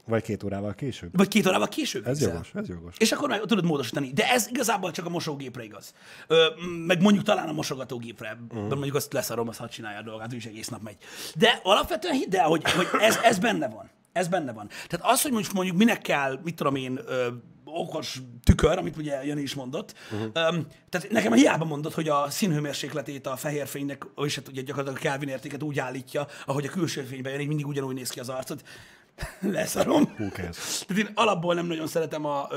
[0.07, 1.11] Vagy két órával később.
[1.17, 2.33] Vagy két órával később Ez végzel.
[2.33, 2.95] jogos, ez jogos.
[2.99, 4.13] És akkor meg tudod módosítani.
[4.13, 5.95] De ez igazából csak a mosógépre igaz.
[6.27, 6.47] Ö,
[6.87, 8.39] meg mondjuk talán a mosogatógépre.
[8.51, 8.69] Uh.
[8.69, 10.97] De mondjuk azt leszarom, azt hadd csinálja a dolgát, úgyis egész nap megy.
[11.35, 13.91] De alapvetően hidd el, hogy, hogy ez, ez benne van.
[14.13, 14.69] Ez benne van.
[14.89, 17.29] Tehát az, hogy mondjuk, mondjuk minek kell, mit tudom én, ö,
[17.73, 19.95] okos tükör, amit ugye Jani is mondott.
[20.13, 20.25] Uh-huh.
[20.27, 25.05] Um, tehát nekem hiába mondott, hogy a színhőmérsékletét a fehér fénynek, és hát ugye gyakorlatilag
[25.05, 28.21] a Kelvin értéket úgy állítja, ahogy a külső fényben jön, így mindig ugyanúgy néz ki
[28.21, 28.63] az arcod.
[29.41, 30.15] Leszarom.
[30.19, 30.85] Who cares?
[30.87, 32.49] Tehát én alapból nem nagyon szeretem a,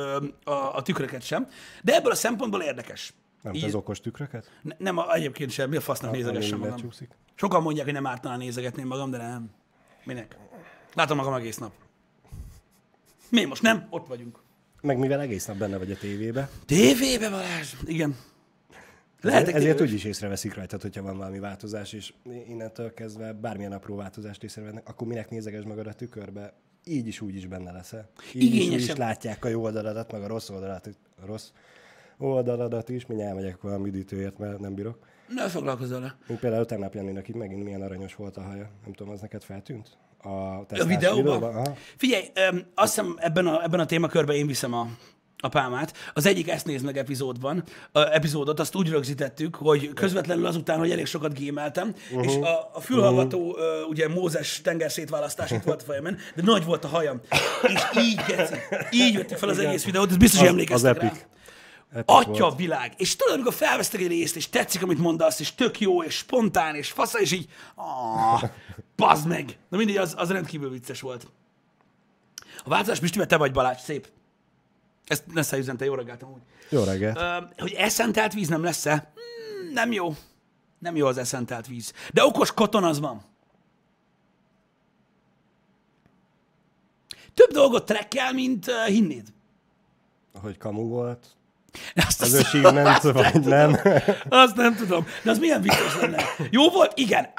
[0.43, 1.47] a, a tükröket sem,
[1.83, 3.13] de ebből a szempontból érdekes.
[3.41, 4.51] Nem Így- az okos tükröket?
[4.61, 6.75] Ne, nem, a, egyébként sem, mi a fasznak nézegessem ami magam.
[6.77, 7.09] lecsúszik?
[7.35, 9.51] Sokan mondják, hogy nem ártana nézegetném magam, de nem.
[10.03, 10.37] Minek?
[10.93, 11.71] Látom magam egész nap.
[13.29, 13.87] Mi most nem?
[13.89, 14.39] Ott vagyunk.
[14.81, 17.73] Meg mivel egész nap benne vagy a tévébe, Tévébe, Balázs!
[17.85, 18.15] Igen.
[19.21, 19.91] Lehetek ezért tévés.
[19.91, 22.13] úgy is észreveszik rajtad, hogyha van valami változás, és
[22.47, 26.53] innentől kezdve bármilyen apró változást észrevennek, akkor minek nézeges magad a tükörbe,
[26.85, 28.09] így is úgy is benne leszel.
[28.33, 30.89] Így is, úgy is látják a jó oldaladat, meg a rossz oldaladat,
[31.21, 31.49] a rossz
[32.17, 33.05] oldaladat is.
[33.05, 34.97] Mindjárt megyek valami üdítőért, mert nem bírok.
[35.27, 36.15] Ne foglalkozz vele.
[36.27, 38.69] Mint például tegnap Janinak itt megint milyen aranyos volt a haja.
[38.83, 39.97] Nem tudom, az neked feltűnt?
[40.23, 40.29] A,
[40.69, 41.43] A videóban?
[41.43, 41.75] Aha.
[41.97, 44.87] Figyelj, öm, azt hiszem ebben a, ebben a témakörben én viszem a,
[45.37, 45.93] a pálmát.
[46.13, 50.91] Az egyik ezt néz meg epizódban, a epizódot azt úgy rögzítettük, hogy közvetlenül azután, hogy
[50.91, 52.25] elég sokat gémeltem, uh-huh.
[52.25, 53.89] és a, a fülhallgató, uh-huh.
[53.89, 57.21] ugye Mózes tenger szétválasztás itt volt a fejemen, de nagy volt a hajam.
[57.67, 58.21] És így,
[58.91, 61.11] így vettük fel az egész videót, ez biztos, hogy Az, az emlékeztek rá.
[61.91, 62.15] Epic.
[62.15, 62.57] Atya volt.
[62.57, 62.93] világ.
[62.97, 66.75] És tudod, amikor felvesztek egy részt, és tetszik, amit mondasz, és tök jó, és spontán,
[66.75, 68.43] és fasza, és így, ah,
[68.95, 69.57] bazd meg.
[69.69, 71.27] Na mindegy, az, az rendkívül vicces volt.
[72.63, 74.09] A változás, Pistivel, te vagy Balázs, szép.
[75.05, 76.41] Ezt ne üzente, jó reggelt amúgy.
[76.69, 77.19] Jó reggelt.
[77.57, 79.11] Hogy eszentelt víz nem lesz-e?
[79.13, 80.15] Hmm, nem jó.
[80.79, 81.93] Nem jó az eszentelt víz.
[82.13, 83.21] De okos koton az van.
[87.33, 89.27] Több dolgot trekkel, mint uh, hinnéd.
[90.41, 91.27] Hogy kamu volt.
[91.95, 93.77] Azt, Az azt- achievement, vagy nem.
[94.29, 95.07] Azt nem tudom.
[95.23, 96.23] De az milyen vicces lenne.
[96.49, 96.91] Jó volt?
[96.97, 97.29] Igen.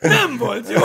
[0.00, 0.80] Nem volt jó.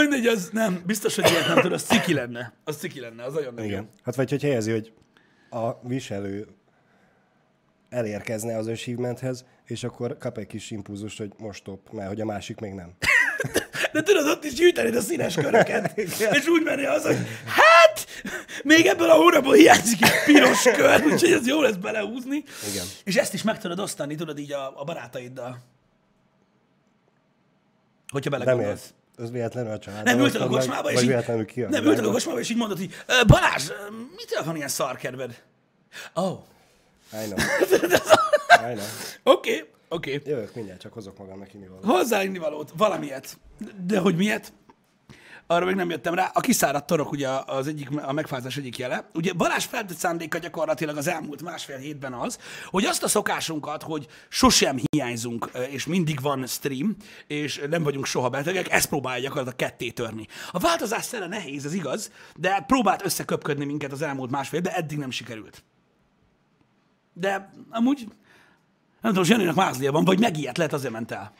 [0.00, 0.82] Mindegy, az nem.
[0.86, 1.72] Biztos, hogy ilyet nem tudod.
[1.72, 2.52] Az ciki lenne.
[2.64, 3.24] Az ciki lenne.
[3.24, 3.70] Az nagyon nem jó.
[3.70, 3.90] Igen.
[4.04, 4.92] Hát vagy hogy helyezi, hogy
[5.50, 6.46] a viselő
[7.88, 12.24] elérkezne az achievementhez, és akkor kap egy kis impulzust, hogy most stop, mert hogy a
[12.24, 12.92] másik még nem.
[13.92, 15.98] De tudod, ott is gyűjtenéd a színes köröket.
[16.38, 18.06] és úgy menni az, hogy hát,
[18.64, 22.44] még ebből a hónapból hiányzik egy piros kör, úgyhogy ez jó lesz belehúzni.
[22.70, 22.86] Igen.
[23.04, 25.58] És ezt is meg tudod osztani, tudod így a, a barátaiddal.
[28.12, 28.92] Hogyha belegondolsz.
[29.16, 30.04] Az véletlenül a család.
[30.04, 32.56] Nem ültek a kocsmába, és így, véletlenül ki a nem, ültek a kocsmába, és így
[32.56, 33.62] mondod, hogy "Ö, Balázs,
[34.16, 35.42] mitől van ilyen szarkedved?
[36.14, 36.38] Oh,
[37.12, 37.38] I know.
[38.70, 38.86] I know.
[39.22, 40.20] oké, oké.
[40.24, 41.90] Jövök mindjárt, csak hozok magamnak inni valamit.
[41.90, 43.38] Hozzá innivalót, valamilyet.
[43.86, 44.52] De hogy miért?
[45.50, 46.30] Arra még nem jöttem rá.
[46.34, 49.10] A kiszáradt torok ugye az egyik, a megfázás egyik jele.
[49.14, 54.06] Ugye Balázs feltett szándéka gyakorlatilag az elmúlt másfél hétben az, hogy azt a szokásunkat, hogy
[54.28, 56.96] sosem hiányzunk, és mindig van stream,
[57.26, 60.26] és nem vagyunk soha betegek, ezt próbálja gyakorlatilag ketté törni.
[60.50, 64.98] A változás szere nehéz, ez igaz, de próbált összeköpködni minket az elmúlt másfél, de eddig
[64.98, 65.64] nem sikerült.
[67.12, 68.08] De amúgy,
[69.00, 71.32] nem tudom, Zseninek mázlia van, vagy megijedt lehet, azért ment el.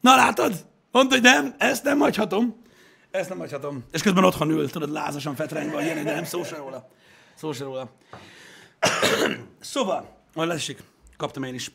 [0.00, 0.66] Na látod?
[0.90, 2.62] Mondta, hogy nem, ezt nem hagyhatom.
[3.10, 3.84] Ezt nem hagyhatom.
[3.92, 6.88] És közben otthon ül, tudod, lázasan hogy Jani, de nem szó se róla.
[7.34, 7.90] Szó se róla.
[9.60, 10.82] szóval, majd lesik,
[11.16, 11.70] kaptam én is.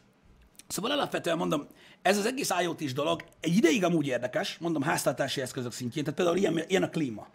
[0.67, 1.67] Szóval alapvetően mondom,
[2.01, 6.37] ez az egész IoT-s dolog egy ideig amúgy érdekes, mondom, háztartási eszközök szintjén, tehát például
[6.37, 7.27] ilyen, ilyen a klíma.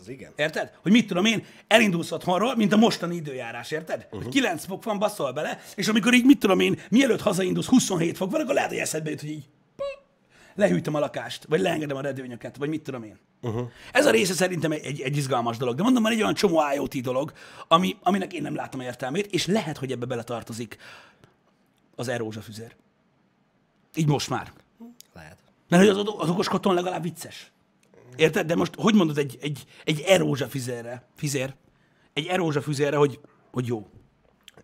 [0.00, 0.32] Az igen.
[0.36, 0.72] Érted?
[0.82, 4.04] Hogy mit tudom én, elindulsz otthonról, mint a mostani időjárás, érted?
[4.04, 4.22] Uh-huh.
[4.22, 8.16] Hogy 9 fok van, baszol bele, és amikor így, mit tudom én, mielőtt hazaindulsz, 27
[8.16, 9.48] fok van, akkor lehet, hogy eszedbe jut, hogy így
[10.54, 13.18] lehűtöm a lakást, vagy leengedem a redőnyöket, vagy mit tudom én.
[13.42, 13.70] Uh-huh.
[13.92, 15.76] Ez a része szerintem egy, egy, egy izgalmas dolog.
[15.76, 17.32] De mondom, van egy olyan csomó IoT dolog,
[17.68, 20.76] ami, aminek én nem látom értelmét, és lehet, hogy ebbe beletartozik
[21.94, 22.74] az erózsafüzér.
[23.94, 24.52] Így most már.
[25.14, 25.36] Lehet.
[25.68, 27.50] Mert hogy az, az okos legalább vicces.
[28.16, 28.46] Érted?
[28.46, 31.54] De most hogy mondod egy, egy, egy erózsa fizérre, fizér,
[32.12, 33.20] egy erózsa fizérre, hogy,
[33.50, 33.86] hogy jó?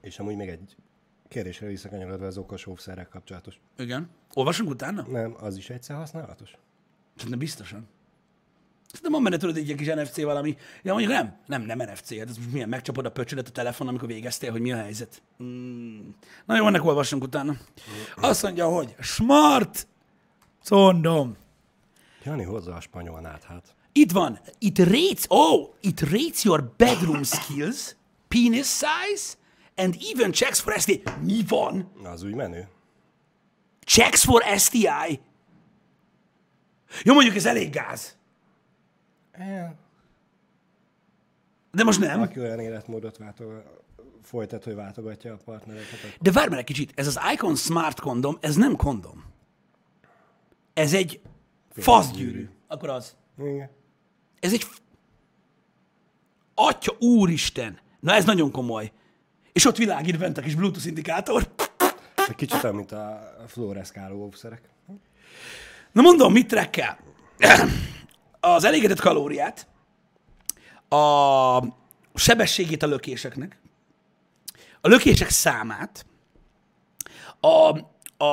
[0.01, 0.77] És amúgy még egy
[1.29, 3.61] kérdésre visszakanyarodva az okos óvszerrel kapcsolatos.
[3.79, 4.11] Igen.
[4.35, 5.07] Olvasunk utána?
[5.09, 6.57] Nem, az is egyszer használatos?
[7.15, 7.89] Szerintem biztosan.
[8.87, 10.57] Szerintem van benne tudod egy ilyen kis NFC valami.
[10.83, 11.37] Ja, mondjuk nem.
[11.47, 12.19] Nem, nem NFC.
[12.19, 12.69] Hát ez most milyen?
[12.69, 15.23] Megcsapod a pöcsödet a telefon, amikor végeztél, hogy mi a helyzet.
[15.43, 16.09] Mm.
[16.47, 17.57] Na jó, ennek olvassunk utána.
[18.17, 19.87] Azt mondja, hogy smart
[20.65, 21.37] condom.
[22.27, 23.75] Jani hozza a spanyol hát.
[23.93, 24.39] Itt van.
[24.59, 27.97] It rates, oh, it rates your bedroom skills,
[28.29, 29.35] penis size,
[29.77, 31.03] and even checks for STI.
[31.23, 31.91] Mi van?
[32.03, 32.69] Na, az úgy menő.
[33.81, 35.21] Checks for STI.
[37.03, 38.17] Jó, mondjuk ez elég gáz.
[41.73, 42.21] De most nem.
[42.21, 43.63] Aki olyan életmódot váltog,
[44.23, 45.99] folytat, hogy váltogatja a partnereket.
[45.99, 49.25] akkor- De várj már egy kicsit, ez az Icon Smart kondom, ez nem kondom.
[50.75, 51.21] Ez egy
[51.77, 52.49] faszgyűrű.
[52.67, 53.17] Akkor az.
[53.39, 53.71] Igen.
[54.41, 54.67] Ez egy...
[56.55, 57.79] Atya úristen!
[58.01, 58.93] Na ez nagyon komoly.
[59.53, 61.49] És ott világít bent a kis Bluetooth indikátor.
[62.29, 64.63] Egy kicsit olyan, mint a fluoreszkáló óvszerek.
[65.93, 66.99] Na mondom, mit trekkel?
[68.41, 69.67] Az elégetett kalóriát,
[70.89, 71.63] a
[72.15, 73.59] sebességét a lökéseknek,
[74.81, 76.07] a lökések számát,
[77.41, 77.79] a,
[78.17, 78.25] a,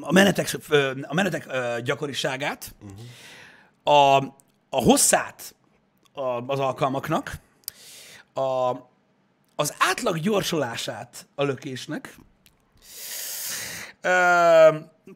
[0.00, 0.56] a menetek,
[1.02, 1.46] a menetek
[1.82, 2.74] gyakoriságát,
[3.82, 4.16] a,
[4.70, 5.54] a hosszát
[6.12, 7.38] a, az alkalmaknak,
[8.34, 8.70] a,
[9.56, 12.16] az átlag gyorsulását a lökésnek,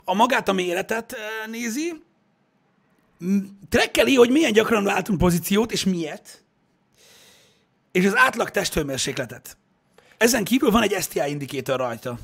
[0.05, 2.03] a magát a méretet nézi,
[3.69, 6.45] trekkeli, hogy milyen gyakran váltunk pozíciót, és miért,
[7.93, 9.57] és az átlag testhőmérsékletet.
[10.17, 12.19] Ezen kívül van egy STI indikátor rajta.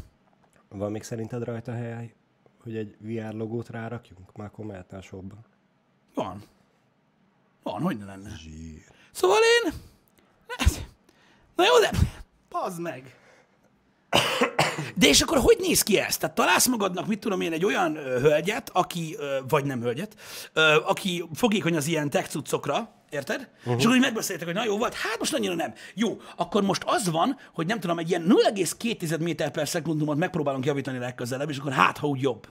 [0.77, 2.15] Van még szerinted rajta hely,
[2.63, 4.37] hogy egy VR logót rárakjunk?
[4.37, 4.51] Már
[5.03, 5.37] shopba.
[6.15, 6.43] Van.
[7.63, 8.37] Van, hogy ne lenne.
[8.37, 8.83] Zsír.
[9.13, 9.73] Szóval én...
[11.55, 11.91] Na jó, de...
[12.49, 13.17] Pazd meg.
[14.95, 16.17] De és akkor hogy néz ki ez?
[16.17, 20.15] Tehát találsz magadnak, mit tudom én, egy olyan ö, hölgyet, aki, ö, vagy nem hölgyet,
[20.53, 23.49] ö, aki fogékony az ilyen tech cuccokra, érted?
[23.59, 23.75] Uh-huh.
[23.79, 25.73] És akkor így megbeszéltek, hogy na jó volt, hát most annyira nem.
[25.95, 30.67] Jó, akkor most az van, hogy nem tudom, egy ilyen 0,2 méter per szekundumot megpróbálunk
[30.67, 32.49] javítani legközelebb, és akkor hát, ha úgy jobb.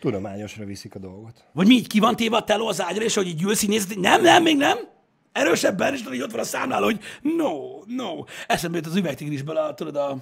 [0.00, 1.44] Tudományosra viszik a dolgot.
[1.52, 3.86] Vagy mi így ki van téve a teló az ágyra, és hogy így ülsz, így
[3.88, 4.78] hogy nem, nem, még nem.
[5.32, 7.52] Erősebben, és tudod, így ott van a számláló, hogy no,
[7.86, 8.24] no.
[8.46, 10.16] Eszembe jut az üvegtigrisből a, tudod, a,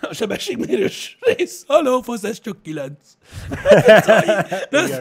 [0.00, 1.64] a sebességmérős rész.
[1.66, 2.98] Halló, fasz, ez csak kilenc.
[4.70, 4.96] Ez, Igen,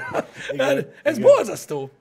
[0.51, 1.29] igen, ez igen.
[1.29, 1.91] borzasztó.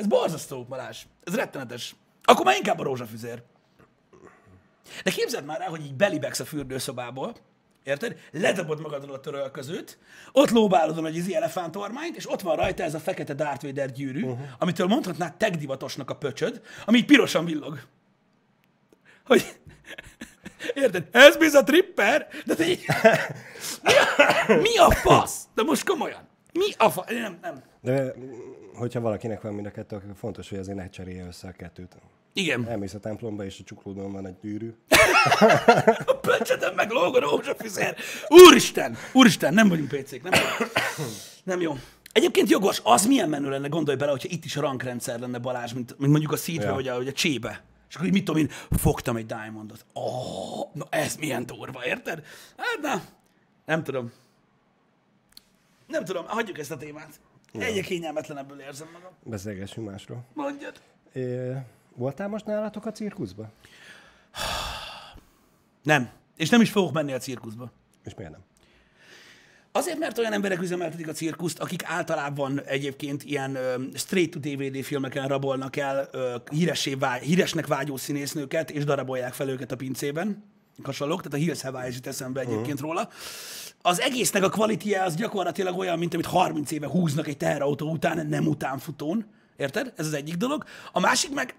[0.00, 1.02] Ez borzasztó, Balázs.
[1.24, 1.94] Ez rettenetes.
[2.24, 3.42] Akkor már inkább a rózsafűzér.
[5.04, 7.36] De képzeld már el, hogy így belibegsz a fürdőszobából,
[7.82, 8.18] érted?
[8.30, 9.98] Ledobod magadról a törölközőt,
[10.32, 13.92] ott lóbálod a nagy izi elefántormányt, és ott van rajta ez a fekete Darth Vader
[13.92, 14.38] gyűrű, uh-huh.
[14.58, 17.80] amitől mondhatnád tech divatosnak a pöcsöd, ami így pirosan villog.
[19.26, 19.60] Hogy...
[20.74, 21.08] Érted?
[21.10, 22.28] Ez biz a tripper?
[22.46, 22.84] De te így...
[23.82, 25.44] Mi a, mi a fasz?
[25.54, 26.29] De most komolyan.
[26.52, 27.10] Mi a fasz?
[27.10, 27.62] Nem, nem.
[27.80, 28.14] De
[28.74, 31.96] hogyha valakinek van mind a kettő, akkor fontos, hogy azért ne cserélje össze a kettőt.
[32.32, 32.68] Igen.
[32.68, 34.74] Elmész a templomba, és a csuklódon van egy gyűrű.
[36.06, 37.94] A pöcsödön meg lóg a rózsafüzér.
[38.28, 38.96] Úristen!
[39.12, 40.40] Úristen, nem vagyunk pécék, nem.
[41.44, 41.74] Nem jó.
[42.12, 45.72] Egyébként jogos, az milyen menő lenne, gondolj bele, hogyha itt is a rankrendszer lenne Balázs,
[45.72, 46.74] mint, mint mondjuk a szítve, ja.
[46.74, 47.62] Vagy, a, vagy a csébe.
[47.88, 49.84] És akkor így mit tudom én, fogtam egy diamondot.
[49.92, 52.22] Oh, na ez milyen durva, érted?
[52.56, 53.02] Hát na,
[53.66, 54.12] nem tudom.
[55.90, 57.20] Nem tudom, hagyjuk ezt a témát.
[57.52, 59.10] Egyre kényelmetlenebből érzem magam.
[59.22, 60.24] Beszélgessünk másról.
[60.34, 60.80] Mondjad.
[61.12, 61.52] É,
[61.94, 63.50] voltál most nálatok a cirkuszba?
[65.82, 66.10] Nem.
[66.36, 67.72] És nem is fogok menni a cirkuszba.
[68.04, 68.40] És miért nem?
[69.72, 75.76] Azért, mert olyan emberek üzemeltetik a cirkuszt, akik általában egyébként ilyen ö, straight-to-DVD filmeken rabolnak
[75.76, 80.44] el ö, híressé vágy, híresnek vágyó színésznőket, és darabolják fel őket a pincében.
[80.86, 82.80] Hasonlók, tehát a Hills Hawaii jut eszembe egyébként uh-huh.
[82.80, 83.08] róla.
[83.82, 88.26] Az egésznek a kvalitie az gyakorlatilag olyan, mint amit 30 éve húznak egy teherautó után,
[88.26, 89.26] nem utánfutón.
[89.56, 89.92] Érted?
[89.96, 90.64] Ez az egyik dolog.
[90.92, 91.54] A másik meg,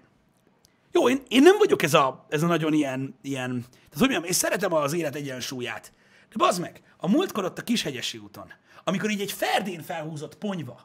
[0.92, 4.24] jó, én, én nem vagyok ez a, ez a nagyon ilyen, ilyen, tehát hogy mondjam,
[4.24, 5.92] én szeretem az élet egyensúlyát.
[6.28, 8.52] De bazd meg, a múltkor ott a Kishegyesi úton,
[8.84, 10.80] amikor így egy ferdén felhúzott ponyva,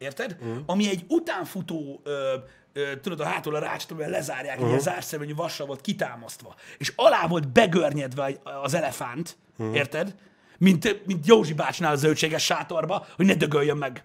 [0.00, 0.36] érted?
[0.44, 0.56] Mm.
[0.66, 2.34] Ami egy utánfutó ö,
[2.72, 4.74] ö, tudod, a hátul a rácsot, amivel lezárják, uh-huh.
[4.74, 9.76] egy zárszerűen vassal volt kitámasztva, és alá volt begörnyedve az elefánt, uh-huh.
[9.76, 10.14] érted?
[10.58, 14.04] Mint, mint Józsi bácsnál a zöldséges sátorba, hogy ne dögöljön meg.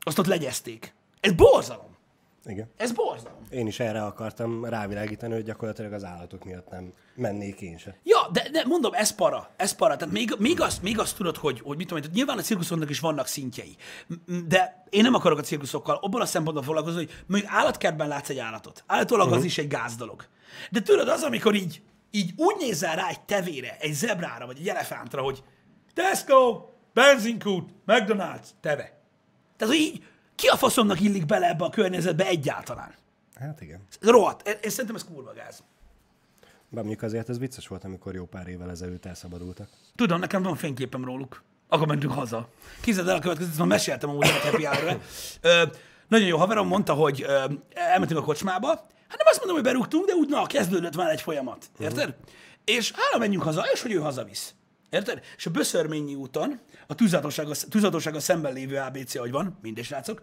[0.00, 0.94] Azt ott legyezték.
[1.20, 1.93] Ez borzalom.
[2.46, 2.70] Igen.
[2.76, 3.38] Ez borzalom.
[3.50, 7.96] Én is erre akartam rávilágítani, hogy gyakorlatilag az állatok miatt nem mennék én se.
[8.02, 9.96] Ja, de, de mondom, ez para, ez para.
[9.96, 12.90] Tehát még, még, azt, még azt tudod, hogy, hogy mit tudom, én, nyilván a cirkuszoknak
[12.90, 13.76] is vannak szintjei.
[14.46, 18.38] De én nem akarok a cirkuszokkal abban a szempontból foglalkozni, hogy mondjuk állatkertben látsz egy
[18.38, 18.84] állatot.
[18.86, 19.40] Állítólag uh-huh.
[19.40, 20.24] az is egy gáz dolog.
[20.70, 24.68] De tudod, az, amikor így, így úgy nézel rá egy tevére, egy zebrára, vagy egy
[24.68, 25.42] elefántra, hogy
[25.94, 29.02] Tesco, benzinkút, McDonald's, teve.
[29.56, 30.02] Tehát, hogy így,
[30.34, 32.94] ki a faszomnak illik bele ebbe a környezetbe egyáltalán?
[33.34, 33.80] Hát igen.
[34.00, 34.48] Ez rohadt.
[34.48, 35.62] Én, én szerintem ez kurva gáz.
[36.68, 39.68] Bár mondjuk azért ez vicces volt, amikor jó pár évvel ezelőtt elszabadultak.
[39.96, 41.42] Tudom, nekem van fényképem róluk.
[41.68, 42.48] Akkor mentünk haza.
[42.80, 45.00] Képzeld el a következőt, már meséltem amúgy a happy hour
[46.08, 47.44] Nagyon jó haverom mondta, hogy ö,
[47.74, 48.68] elmentünk a kocsmába.
[49.08, 51.70] Hát nem azt mondom, hogy berúgtunk, de úgy na, kezdődött már egy folyamat.
[51.78, 52.08] Érted?
[52.08, 52.24] Uh-huh.
[52.64, 54.54] És hála menjünk haza, és hogy ő hazavisz.
[54.94, 55.20] Érted?
[55.36, 56.94] És a Böszörményi úton, a
[57.68, 60.22] tűzhatósága szemben lévő ABC, hogy van, mindegy srácok,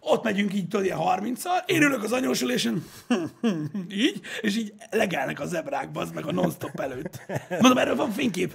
[0.00, 2.84] ott megyünk így, tudod, ilyen 30-szal, én ülök az anyósülésen,
[3.88, 7.20] így, és így legelnek a zebrák, bazd meg a non-stop előtt.
[7.48, 8.54] Mondom, erről van fénykép.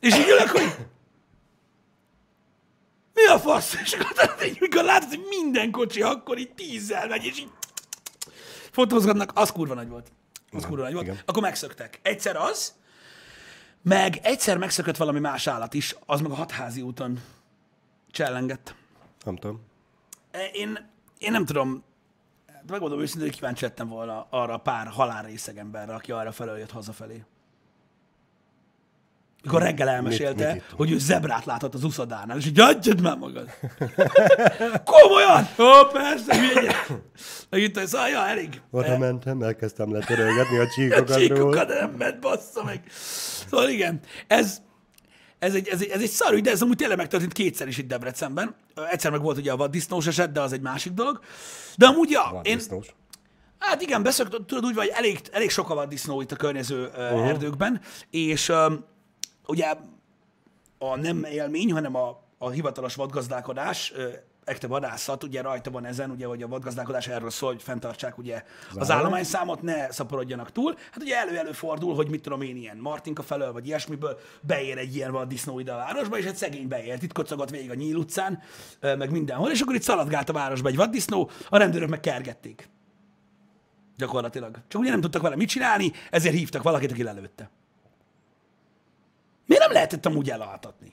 [0.00, 0.86] És így ülök, hogy
[3.14, 3.74] mi a fasz?
[3.82, 7.50] És akkor így, mikor látod, hogy minden kocsi akkor így tízzel megy, és így
[8.70, 10.12] fotózgatnak, az kurva nagy volt.
[10.52, 11.04] Az kurva nagy volt.
[11.04, 11.18] igen.
[11.24, 12.00] Akkor megszöktek.
[12.02, 12.74] Egyszer az,
[13.82, 17.20] meg egyszer megszökött valami más állat is, az meg a hatházi úton
[18.10, 18.74] csellengett.
[19.24, 19.60] Nem tudom.
[20.30, 21.82] E, Én, én nem tudom,
[22.52, 26.58] hát megmondom őszintén, hogy kíváncsi lettem volna arra a pár halálrészeg emberre, aki arra felől
[26.58, 27.24] jött hazafelé.
[29.42, 30.78] Mikor reggel elmesélte, mit ittunk?
[30.78, 33.50] hogy ő zebrát látott az uszodánál, és így adjad már magad.
[34.92, 35.48] Komolyan?
[35.58, 36.86] Ó, persze, hülye.
[37.50, 38.60] Meg itt, hogy szóval, ja, elég.
[38.70, 41.20] Oda mentem, elkezdtem letörölgetni a csíkokat róla.
[41.20, 42.82] Csíkokat nem ment, bassza meg.
[43.50, 44.60] Szóval igen, ez,
[45.38, 47.78] ez egy, ez, egy, ez egy szar ügy, de ez amúgy tényleg megtörtént kétszer is
[47.78, 48.54] itt Debrecenben.
[48.90, 51.20] Egyszer meg volt ugye a vaddisznós eset, de az egy másik dolog.
[51.76, 52.86] De amúgy, ja, Van én, disznós.
[53.58, 57.28] Hát igen, beszok, tudod úgy, vagy elég, elég sok a vaddisznó itt a környező uh-huh.
[57.28, 58.84] erdőkben, és um,
[59.48, 59.74] ugye
[60.78, 63.92] a nem élmény, hanem a, a hivatalos vadgazdálkodás,
[64.48, 68.34] ekte vadászat, ugye rajta van ezen, ugye, hogy a vadgazdálkodás erről szól, hogy fenntartsák ugye
[68.68, 68.96] az állomány?
[68.96, 70.74] állományszámot, ne szaporodjanak túl.
[70.92, 74.94] Hát ugye elő-elő fordul, hogy mit tudom én, ilyen Martinka felől, vagy ilyesmiből beér egy
[74.94, 78.42] ilyen vaddisznó ide a városba, és egy szegény beért, itt kocogott végig a Nyíl utcán,
[78.80, 82.68] meg mindenhol, és akkor itt szaladgált a városba egy vaddisznó, a rendőrök meg kergették.
[83.96, 84.58] Gyakorlatilag.
[84.68, 87.50] Csak ugye nem tudtak vele mit csinálni, ezért hívtak valakit, aki lelőtte.
[89.48, 90.92] Miért nem lehetett amúgy elaltatni?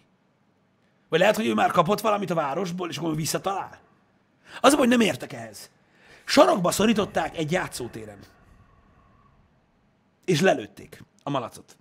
[1.10, 3.80] Vagy lehet, hogy ő már kapott valamit a városból, és akkor visszatalál?
[4.62, 5.70] Az a hogy nem értek ehhez.
[6.26, 8.20] Sarokba szorították egy játszótéren.
[10.26, 11.78] És lelőtték a malacot.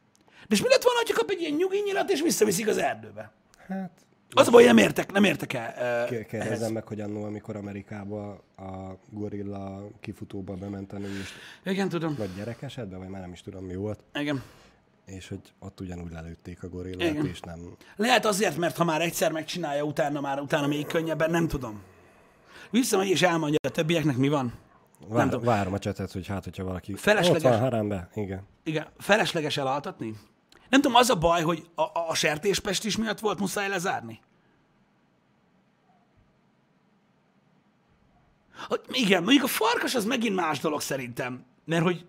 [0.49, 3.33] De és mi lett volna, ha kap egy ilyen nyugi nyilat, és visszaviszik az erdőbe?
[3.69, 3.91] Hát,
[4.31, 5.81] Az a baj, nem értek, nem értek el uh,
[6.13, 6.27] ehhez.
[6.29, 11.31] kérdezem meg, hogy annó, amikor Amerikába a gorilla kifutóba bement a nő, és
[11.65, 12.15] Igen, tudom.
[12.19, 14.43] vagy gyerek esetben, vagy már nem is tudom mi volt, Igen.
[15.05, 17.27] És hogy ott ugyanúgy lelőtték a gorillát, Igen.
[17.27, 17.77] és nem...
[17.97, 21.83] Lehet azért, mert ha már egyszer megcsinálja, utána már utána még könnyebben, nem tudom.
[22.71, 24.53] Visszamegy és elmondja a többieknek, mi van.
[25.09, 25.45] Vár, tudom.
[25.45, 26.95] várom a csetet, hogy hát, hogyha valaki...
[26.95, 27.43] Felesleges.
[27.43, 28.43] Ott van harembe, igen.
[28.65, 30.17] Igen, felesleges elaltatni?
[30.69, 34.21] Nem tudom, az a baj, hogy a, a, a sertéspestis miatt volt muszáj lezárni.
[38.69, 42.05] Hogy, igen, mondjuk a farkas az megint más dolog szerintem, mert hogy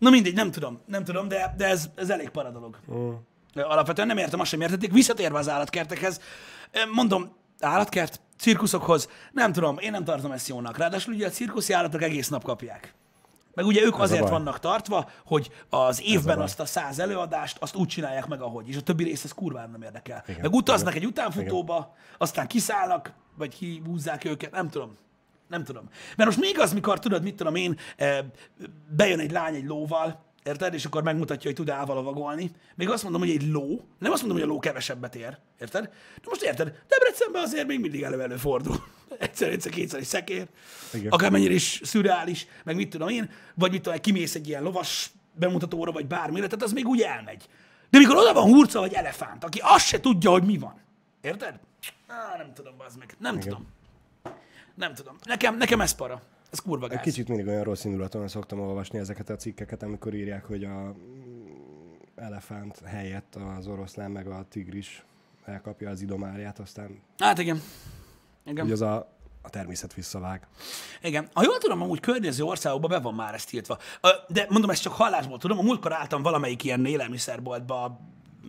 [0.00, 2.76] Na mindegy, nem tudom, nem tudom, de, de ez, ez elég para dolog.
[2.92, 3.10] Mm.
[3.54, 4.92] Alapvetően nem értem, azt sem értették.
[4.92, 6.20] Visszatérve az állatkertekhez,
[6.92, 10.76] mondom, állatkert, cirkuszokhoz, nem tudom, én nem tartom ezt jónak.
[10.76, 12.94] Ráadásul ugye a cirkuszi állatok egész nap kapják.
[13.54, 14.30] Meg ugye ők azért baj.
[14.30, 16.44] vannak tartva, hogy az évben baj.
[16.44, 18.68] azt a száz előadást, azt úgy csinálják meg, ahogy.
[18.68, 20.24] És a többi rész az kurvára nem érdekel.
[20.28, 24.96] Igen, meg utaznak egy utánfutóba, aztán kiszállnak, vagy kihúzzák őket, nem tudom.
[25.50, 25.88] Nem tudom.
[26.16, 28.18] Mert most még az, mikor tudod, mit tudom én, eh,
[28.96, 30.74] bejön egy lány egy lóval, érted?
[30.74, 32.50] És akkor megmutatja, hogy tud elvalavagolni.
[32.74, 35.82] Még azt mondom, hogy egy ló, nem azt mondom, hogy a ló kevesebbet ér, érted?
[36.14, 38.76] De most érted, Debrecenben azért még mindig elő fordul.
[39.18, 40.48] Egyszer, egyszer, kétszer egy szekér.
[40.92, 41.10] Igen.
[41.10, 45.92] Akármennyire is szürreális, meg mit tudom én, vagy mit tudom, kimész egy ilyen lovas bemutatóra,
[45.92, 47.48] vagy bármire, tehát az még úgy elmegy.
[47.90, 50.80] De mikor oda van hurca vagy elefánt, aki azt se tudja, hogy mi van.
[51.20, 51.60] Érted?
[52.06, 53.14] Á, nem tudom, az meg.
[53.18, 53.48] Nem Igen.
[53.48, 53.66] tudom.
[54.80, 55.16] Nem tudom.
[55.24, 56.20] Nekem, nekem ez para.
[56.52, 57.02] Ez kurva gáz.
[57.02, 61.92] Kicsit mindig olyan rossz indulaton szoktam olvasni ezeket a cikkeket, amikor írják, hogy a mm,
[62.16, 65.04] elefánt helyett az oroszlán meg a tigris
[65.44, 67.62] elkapja az idomárját, aztán Hát igen.
[68.44, 68.64] Igen.
[68.64, 70.46] ugye az a a természet visszavág.
[71.02, 71.28] Igen.
[71.32, 73.78] Ha jól tudom, amúgy környező országokban be van már ezt tiltva.
[74.28, 75.58] De mondom, ezt csak hallásból tudom.
[75.58, 78.00] A múltkor álltam valamelyik ilyen élelmiszerboltba,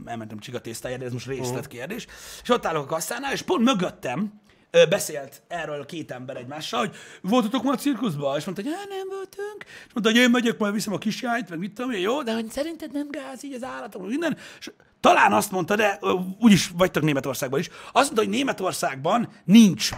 [0.06, 2.08] elmentem csigatésztájára, de ez most részlet kérdés,
[2.42, 4.42] és ott állok a kasszánál, és pont mögöttem
[4.90, 8.38] beszélt erről két ember egymással, hogy voltatok már a cirkuszba?
[8.38, 9.64] És mondta, hogy "Á, nem voltunk.
[9.88, 12.34] És mondta, hogy én megyek, majd viszem a kisjányt, meg mit tudom én, jó, de
[12.34, 14.38] hogy szerinted nem gáz így az állatok, minden.
[14.60, 16.00] És talán azt mondta, de
[16.40, 19.90] úgyis vagytok Németországban is, azt mondta, hogy Németországban nincs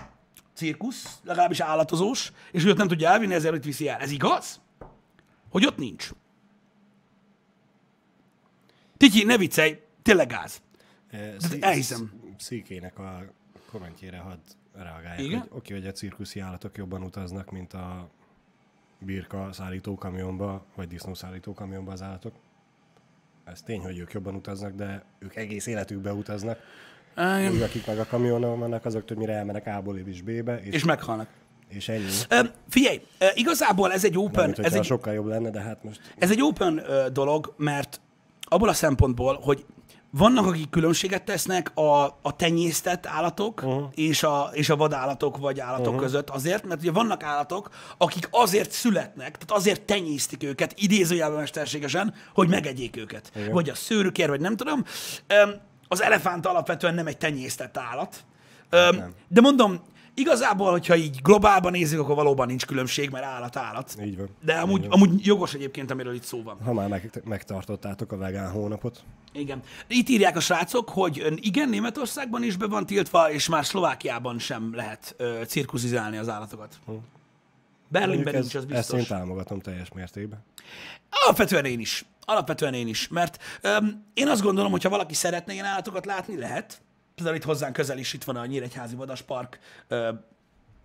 [0.55, 3.99] cirkusz, legalábbis állatozós, és hogy ott nem tudja elvinni, ezért itt viszi el.
[3.99, 4.61] Ez igaz?
[5.49, 6.09] Hogy ott nincs.
[8.97, 10.61] Tityi, ne viccelj, tényleg gáz.
[11.59, 12.11] Elhiszem.
[12.37, 13.25] Szíkének a
[13.71, 14.39] kommentjére hadd
[14.75, 15.39] reagáljak, Igen?
[15.39, 18.09] hogy oké, hogy a cirkuszi állatok jobban utaznak, mint a
[18.99, 22.33] birka szállító kamionba, vagy disznó szállító kamionba az állatok.
[23.43, 26.59] Ez tény, hogy ők jobban utaznak, de ők egész életükbe utaznak.
[27.17, 27.51] Igen.
[27.51, 31.27] Úgy, akik meg a kamionon vannak, azok többnyire elmennek A-ból is B-be, és, És meghalnak.
[31.67, 32.03] és ennyi.
[32.29, 33.01] Ö, figyelj,
[33.33, 36.41] igazából ez egy open, Mármint, ez egy, sokkal jobb lenne, de hát most ez egy
[36.41, 38.01] open ö, dolog, mert
[38.41, 39.65] abból a szempontból, hogy
[40.17, 43.83] vannak, akik különbséget tesznek a, a tenyésztett állatok uh-huh.
[43.95, 46.01] és, a, és a vadállatok vagy állatok uh-huh.
[46.01, 52.13] között azért, mert ugye vannak állatok, akik azért születnek, tehát azért tenyésztik őket, idézőjelben mesterségesen,
[52.33, 53.31] hogy megegyék őket.
[53.35, 53.51] Igen.
[53.51, 54.83] Vagy a szőrükért, vagy nem tudom.
[55.87, 58.23] Az elefánt alapvetően nem egy tenyésztett állat.
[58.69, 59.13] Öm, nem.
[59.27, 59.81] De mondom,
[60.15, 63.95] igazából, hogyha így globálban nézzük, akkor valóban nincs különbség, mert állat állat.
[64.03, 64.29] így van.
[64.41, 66.57] De amúgy, amúgy jogos egyébként, amiről itt szó van.
[66.63, 69.61] Ha már meg, megtartottátok a vegán hónapot, Igen.
[69.87, 74.75] Itt írják a srácok, hogy igen, Németországban is be van tiltva, és már Szlovákiában sem
[74.75, 76.79] lehet ö, cirkuszizálni az állatokat.
[77.87, 79.17] Berlinben Mondjuk nincs, az ez, ezt én biztos.
[79.17, 80.43] támogatom teljes mértékben.
[81.09, 82.05] Alapvetően én is.
[82.25, 83.07] Alapvetően én is.
[83.07, 86.81] Mert öm, én azt gondolom, hogy ha valaki szeretne ilyen állatokat látni, lehet.
[87.15, 90.11] Például itt hozzánk közel is itt van a Nyíregyházi Vadaspark, ö,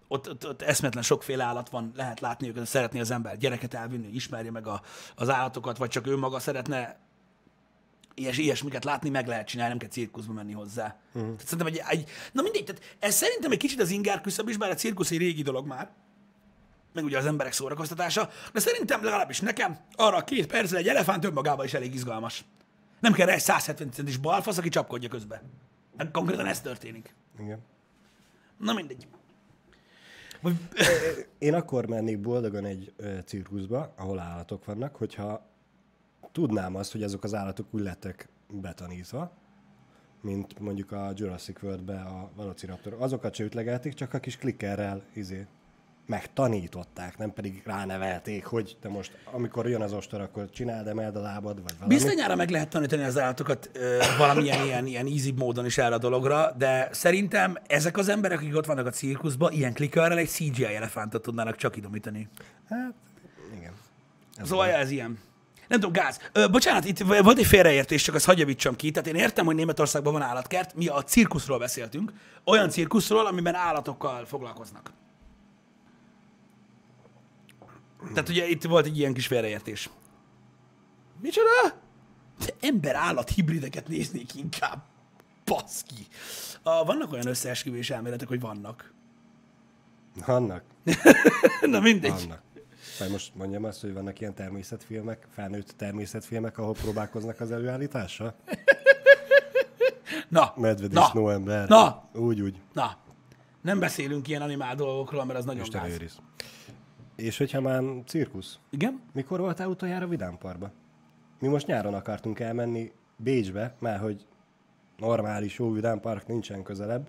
[0.09, 4.09] ott, ott, ott eszmetlen sokféle állat van, lehet látni őket, szeretné az ember gyereket elvinni,
[4.09, 4.83] ismerje meg a,
[5.17, 6.99] az állatokat, vagy csak ő maga szeretne
[8.15, 10.97] ilyes, ilyesmiket látni, meg lehet csinálni, nem kell cirkuszba menni hozzá.
[11.13, 11.37] Uh-huh.
[11.37, 14.57] Tehát szerintem egy, egy, na mindegy, tehát ez szerintem egy kicsit az ingár küszöb is,
[14.57, 15.91] bár a cirkusz egy régi dolog már,
[16.93, 21.25] meg ugye az emberek szórakoztatása, de szerintem legalábbis nekem arra a két percre egy elefánt
[21.25, 22.45] önmagában is elég izgalmas.
[23.01, 25.43] Nem kell rá egy 170 centis balfasz, aki csapkodja közbe.
[26.13, 27.15] Konkrétan ez történik.
[27.39, 27.59] Igen.
[28.59, 29.07] Na mindegy.
[30.41, 30.57] Vagy,
[31.39, 35.47] Én akkor mennék boldogan egy cirkuszba, ahol állatok vannak, hogyha
[36.33, 39.33] tudnám azt, hogy azok az állatok úgy lettek betanítva,
[40.21, 42.97] mint mondjuk a Jurassic World-be a Velociraptor.
[42.99, 45.47] Azokat se ütlegelték, csak a kis klikkerrel izé,
[46.09, 51.21] megtanították, nem pedig ránevelték, hogy te most, amikor jön az ostor, akkor csináld, emeld a
[51.21, 51.95] lábad, vagy valami.
[51.95, 55.99] Bizonyára meg lehet tanítani az állatokat ö, valamilyen ilyen, ilyen easy módon is erre a
[55.99, 60.65] dologra, de szerintem ezek az emberek, akik ott vannak a cirkuszban, ilyen klikörrel egy CGI
[60.65, 62.29] elefántot tudnának csak idomítani.
[62.69, 62.95] Hát,
[63.57, 63.73] igen.
[64.43, 65.19] Szóval ez ilyen.
[65.69, 66.19] Nem tudom, gáz.
[66.33, 68.91] Ö, bocsánat, itt volt egy félreértés, csak azt hagyj javítsam ki.
[68.91, 72.13] Tehát én értem, hogy Németországban van állatkert, mi a cirkuszról beszéltünk.
[72.45, 74.93] Olyan cirkuszról, amiben állatokkal foglalkoznak.
[78.15, 79.91] Tehát ugye itt volt egy ilyen kis félreértés.
[81.21, 81.79] Micsoda?
[82.45, 84.83] De ember-állat hibrideket néznék inkább.
[85.45, 86.07] Baszki.
[86.63, 88.93] A, vannak olyan összeesküvés elméletek, hogy vannak.
[90.27, 90.63] Vannak.
[91.61, 92.11] Na mindegy.
[92.11, 92.43] Vannak.
[92.99, 98.35] Vagy most mondjam azt, hogy vannak ilyen természetfilmek, felnőtt természetfilmek, ahol próbálkoznak az előállítással?
[100.29, 101.69] Na, Medvedisznó ember.
[101.69, 102.09] Na.
[102.15, 102.61] Úgy, úgy.
[102.73, 102.97] Na,
[103.63, 105.93] nem beszélünk ilyen animál dolgokról, mert az nagyon Isten gáz.
[105.93, 106.19] őriz.
[107.19, 109.01] És hogyha már cirkusz, Igen?
[109.13, 110.71] mikor voltál utoljára Vidámparkba?
[111.41, 114.27] Mi most nyáron akartunk elmenni Bécsbe, mert hogy
[114.97, 117.09] normális, jó Vidámpark nincsen közelebb.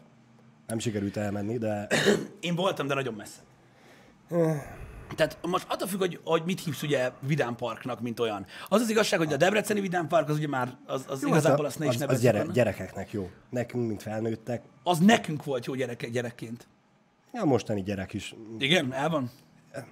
[0.67, 1.87] Nem sikerült elmenni, de
[2.39, 3.39] Én voltam, de nagyon messze.
[5.15, 8.45] Tehát most attól függ, hogy, hogy mit hívsz ugye Vidám Parknak, mint olyan.
[8.67, 11.79] Az az igazság, hogy a Debreceni Vidám Park az ugye már, az, az igazából azt
[11.79, 13.29] ne is az, az gyere, gyerekeknek jó.
[13.49, 14.63] Nekünk, mint felnőttek.
[14.83, 16.67] Az nekünk volt jó gyerek, gyerekként.
[17.31, 18.35] A mostani gyerek is.
[18.57, 19.29] Igen, el van?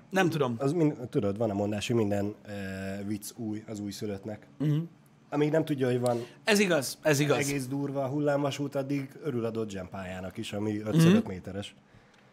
[0.09, 0.55] Nem tudom.
[0.57, 4.47] Az mind, tudod, van a mondás, hogy minden uh, vicc új az újszülöttnek.
[4.57, 4.69] Mhm.
[4.69, 4.87] Uh-huh.
[5.29, 7.37] Amíg nem tudja, hogy van Ez igaz, ez igaz.
[7.37, 11.75] egész durva a hullámvasút, addig örül a Dodge pályának is, ami 5 uh méteres.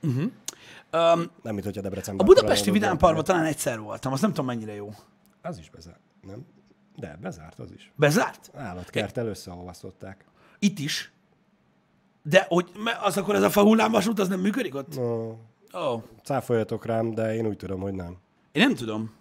[0.03, 0.31] Um,
[1.43, 2.27] Nem, mint hogyha a Debrecenben.
[2.27, 4.95] budapesti akkor Vidám lenne Parkban talán egyszer voltam, azt nem tudom mennyire jó.
[5.43, 6.47] Az is bezárt, nem?
[6.97, 7.93] De, bezárt az is.
[7.97, 8.51] Bezárt?
[8.55, 10.25] Állatkerttel összeolvasztották.
[10.59, 11.13] Itt is.
[12.23, 12.71] De hogy
[13.03, 14.97] az akkor ez a fa hullámvasút, az nem működik ott?
[14.97, 15.35] No,
[15.75, 18.17] Ó, oh, cáfoljatok rám, de én úgy tudom, hogy nem.
[18.53, 19.15] én nem tudom.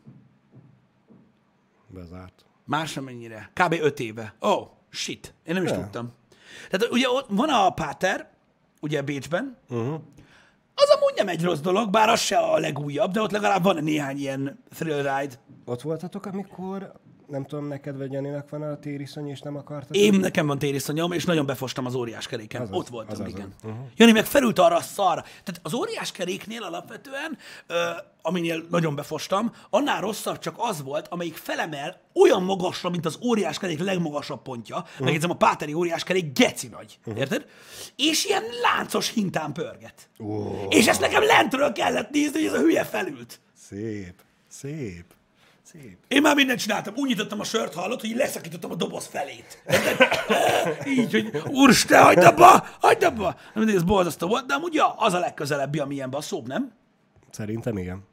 [1.88, 2.46] Bezárt.
[2.66, 3.50] Más sem mennyire.
[3.54, 3.74] Kb.
[3.82, 4.36] 5 éve.
[4.40, 5.34] Oh, shit.
[5.46, 5.76] Én nem is Ja.
[5.76, 6.12] tudtam.
[6.70, 8.30] Tehát ugye ott van a Páter,
[8.82, 10.00] ugye Bécsben, Uh-huh.
[10.76, 13.84] Az amúgy nem egy rossz dolog, bár az se a legújabb, de ott legalább van
[13.84, 15.36] néhány ilyen thrill ride.
[15.66, 16.92] Ott voltatok, amikor
[17.28, 19.96] nem tudom, neked vagy Janinak van a tériszony, és nem akartad?
[19.96, 22.62] Én nekem van tériszonyom, és nagyon befostam az óriás keréken.
[22.62, 23.54] Azaz, Ott voltam, azaz, igen.
[23.64, 23.80] uh-huh.
[23.96, 25.22] Jani meg felült arra a szarra.
[25.22, 27.90] Tehát az óriás keréknél alapvetően, ö,
[28.22, 33.58] aminél nagyon befostam, annál rosszabb csak az volt, amelyik felemel olyan magasra, mint az óriás
[33.60, 34.78] kerék legmagasabb pontja.
[34.78, 35.00] Uh-huh.
[35.06, 37.00] Megjegyzem, a páteri óriás kerék geci nagy.
[37.06, 37.20] Uh-huh.
[37.22, 37.46] Érted?
[37.96, 40.10] És ilyen láncos hintán pörget.
[40.20, 43.40] Ó, És ezt nekem lentről kellett nézni, hogy ez a hülye felült.
[43.70, 44.14] szép,
[44.48, 45.06] szép,
[45.74, 45.98] szép.
[46.08, 46.94] Én már mindent csináltam.
[46.96, 49.64] Úgy nyitottam a sört, hallott, hogy leszakítottam a doboz felét.
[50.98, 53.36] Így, hogy úristen, hagyd abba, hagyd abba.
[53.54, 56.72] Mindegy, ez borzasztó volt, de amúgy ja, az a legközelebbi, ami ilyen baszóbb, nem?
[57.32, 58.04] Szerintem igen.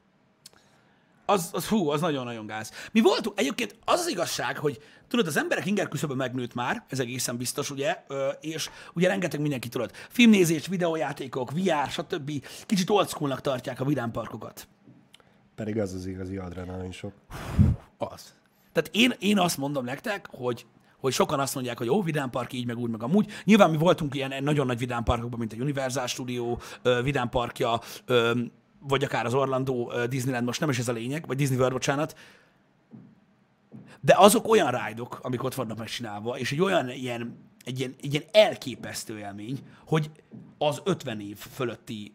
[1.26, 2.72] Az, az hú, az nagyon-nagyon gáz.
[2.92, 7.00] Mi voltunk, egyébként az az igazság, hogy tudod, az emberek inger küszöbe megnőtt már, ez
[7.00, 9.90] egészen biztos, ugye, Ö, és ugye rengeteg mindenki tudod.
[10.08, 12.46] Filmnézés, videójátékok, VR, stb.
[12.66, 14.68] Kicsit old tartják a vidámparkokat.
[15.60, 17.12] Pedig az az igazi adrenalin sok.
[17.98, 18.34] Az.
[18.72, 20.66] Tehát én, én azt mondom nektek, hogy
[21.00, 23.30] hogy sokan azt mondják, hogy ó, vidámpark így, meg úgy, meg amúgy.
[23.44, 26.56] Nyilván mi voltunk ilyen nagyon nagy vidámparkokban, mint a Universal Studio
[27.02, 27.80] vidámparkja,
[28.78, 32.18] vagy akár az Orlando Disneyland, most nem is ez a lényeg, vagy Disney World, bocsánat.
[34.00, 38.12] De azok olyan rájdok, amik ott vannak megcsinálva, és egy olyan ilyen, egy ilyen, egy
[38.12, 40.10] ilyen elképesztő élmény, hogy
[40.58, 42.14] az 50 év fölötti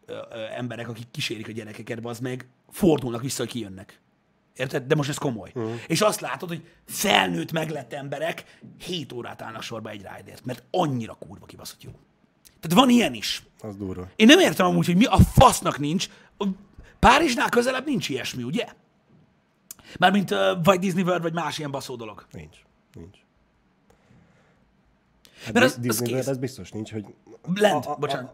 [0.57, 3.99] emberek, akik kísérik a gyerekeket, az meg fordulnak vissza, hogy kijönnek.
[4.55, 4.83] Érted?
[4.83, 5.51] De most ez komoly.
[5.55, 5.79] Uh-huh.
[5.87, 11.13] És azt látod, hogy felnőtt, meglett emberek 7 órát állnak sorba egy rájdért, mert annyira
[11.13, 11.91] kurva kibaszott jó.
[12.59, 13.43] Tehát van ilyen is.
[13.59, 14.07] Az durva.
[14.15, 16.09] Én nem értem amúgy, hogy mi a fasznak nincs.
[16.99, 18.65] Párizsnál közelebb nincs ilyesmi, ugye?
[19.99, 22.25] Mármint uh, vagy Disney World, vagy más ilyen baszó dolog.
[22.31, 22.57] Nincs.
[22.93, 23.17] Nincs.
[25.45, 26.11] Hát Mert az- az Disney kész.
[26.15, 27.05] World, ez biztos nincs, hogy...
[27.53, 28.33] Lent, bocsánat.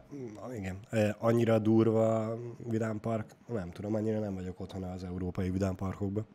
[0.49, 0.77] A, igen.
[0.89, 2.37] E, Annyira durva
[2.69, 6.25] vidámpark, nem tudom, annyira nem vagyok otthon az európai vidámparkokban.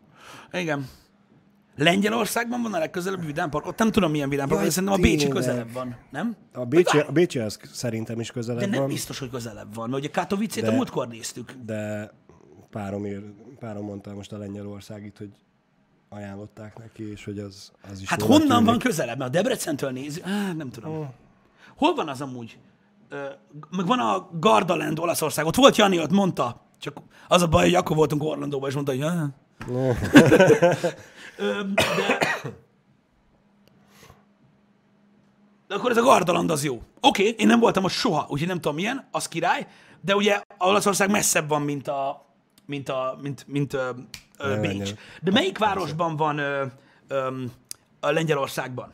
[0.53, 0.89] Igen.
[1.77, 3.67] Lengyelországban van a legközelebbi vidámpark.
[3.67, 6.37] Ott nem tudom, milyen vidámpark, de szerintem a Bécsi közelebb van, nem?
[6.53, 9.89] A Bécsi, a Bécsi az szerintem is De közelebb nem van, biztos, hogy közelebb van,
[9.91, 11.53] mert ugye Katowice-t a De- múltkor néztük.
[11.65, 12.11] de
[12.71, 13.23] párom, ér,
[13.59, 15.31] párom mondta most a Lengyelországit, hogy
[16.09, 18.65] ajánlották neki, és hogy az, az is Hát honnan tűnik.
[18.65, 19.19] van közelebb?
[19.19, 21.15] Mert a Debrecentől néz, Á, nem tudom.
[21.77, 22.59] Hol van az amúgy?
[23.09, 23.27] Ö,
[23.71, 25.47] meg van a Gardaland Olaszország.
[25.47, 26.61] Ott volt Jani, ott mondta.
[26.81, 26.97] Csak
[27.29, 29.29] az a baj, hogy akkor voltunk Orlandóban, és mondta, hogy "Ah."
[31.39, 32.19] Ö, de...
[35.69, 36.75] de akkor ez a Gardaland az jó.
[37.01, 39.67] Oké, okay, én nem voltam ott soha, úgyhogy nem tudom milyen, az király,
[40.01, 42.27] de ugye Olaszország messzebb van, mint a,
[42.67, 43.91] mint a, mint, mint ö,
[44.39, 44.95] ö, Bécs.
[45.23, 46.67] De melyik városban van ö,
[47.09, 47.45] ö,
[48.01, 48.93] a Lengyelországban?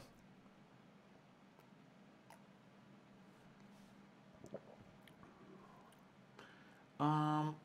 [6.98, 7.56] Um,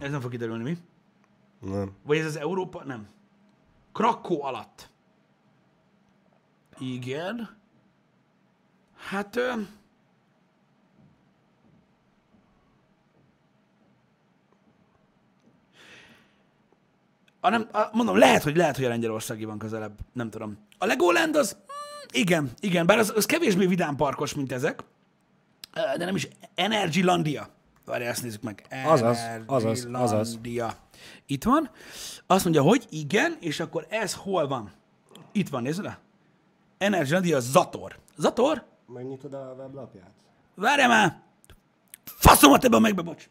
[0.00, 0.78] ez nem fog kiderülni, mi?
[1.60, 1.96] Nem.
[2.02, 2.84] Vagy ez az Európa?
[2.84, 3.08] Nem.
[3.92, 4.90] Krakó alatt.
[6.78, 7.56] Igen.
[8.96, 9.36] Hát...
[9.36, 9.52] Ö...
[17.40, 19.98] A nem, a, mondom, lehet, hogy lehet, hogy a Lengyelországi van közelebb.
[20.12, 20.58] Nem tudom.
[20.78, 21.56] A Legoland az...
[21.56, 24.84] Mm, igen, igen, bár az, az kevésbé vidám parkos, mint ezek.
[25.72, 27.48] De nem is Energylandia.
[27.84, 28.66] Várj, ezt nézzük meg.
[28.86, 30.38] Azaz, azaz, azaz.
[31.26, 31.70] Itt van.
[32.26, 34.72] Azt mondja, hogy igen, és akkor ez hol van?
[35.32, 35.98] Itt van, nézd le.
[36.78, 37.98] Energylandia Zator.
[38.16, 38.64] Zator?
[38.86, 40.10] Megnyitod a weblapját?
[40.54, 41.20] Várj már!
[42.04, 43.28] Faszomat ebben megbe, bocs.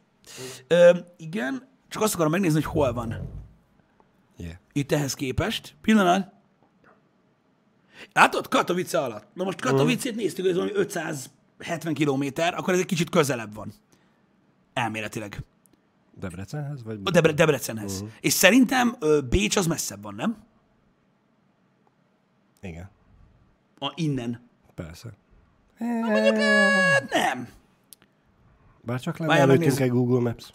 [0.68, 3.37] Ö, igen, csak azt akarom megnézni, hogy hol van.
[4.38, 4.56] Yeah.
[4.74, 5.76] Itt ehhez képest.
[5.82, 6.32] Pillanat.
[8.14, 8.48] Látod?
[8.48, 9.28] Katowice alatt.
[9.34, 13.74] Na most Katowice-t néztük, hogy ez valami 570 kilométer, akkor ez egy kicsit közelebb van.
[14.74, 15.44] Elméletileg.
[16.20, 16.84] Debrecenhez?
[16.84, 17.94] Vagy A Debre- Debrecenhez.
[17.94, 18.10] Uh-huh.
[18.22, 20.46] És szerintem ö, Bécs az messzebb van, nem?
[22.62, 22.90] Igen,
[23.80, 24.50] A, innen.
[24.76, 25.10] persze.
[25.80, 27.48] Hát nem.
[28.82, 30.54] Bár csak lenne előttünk egy Google Maps.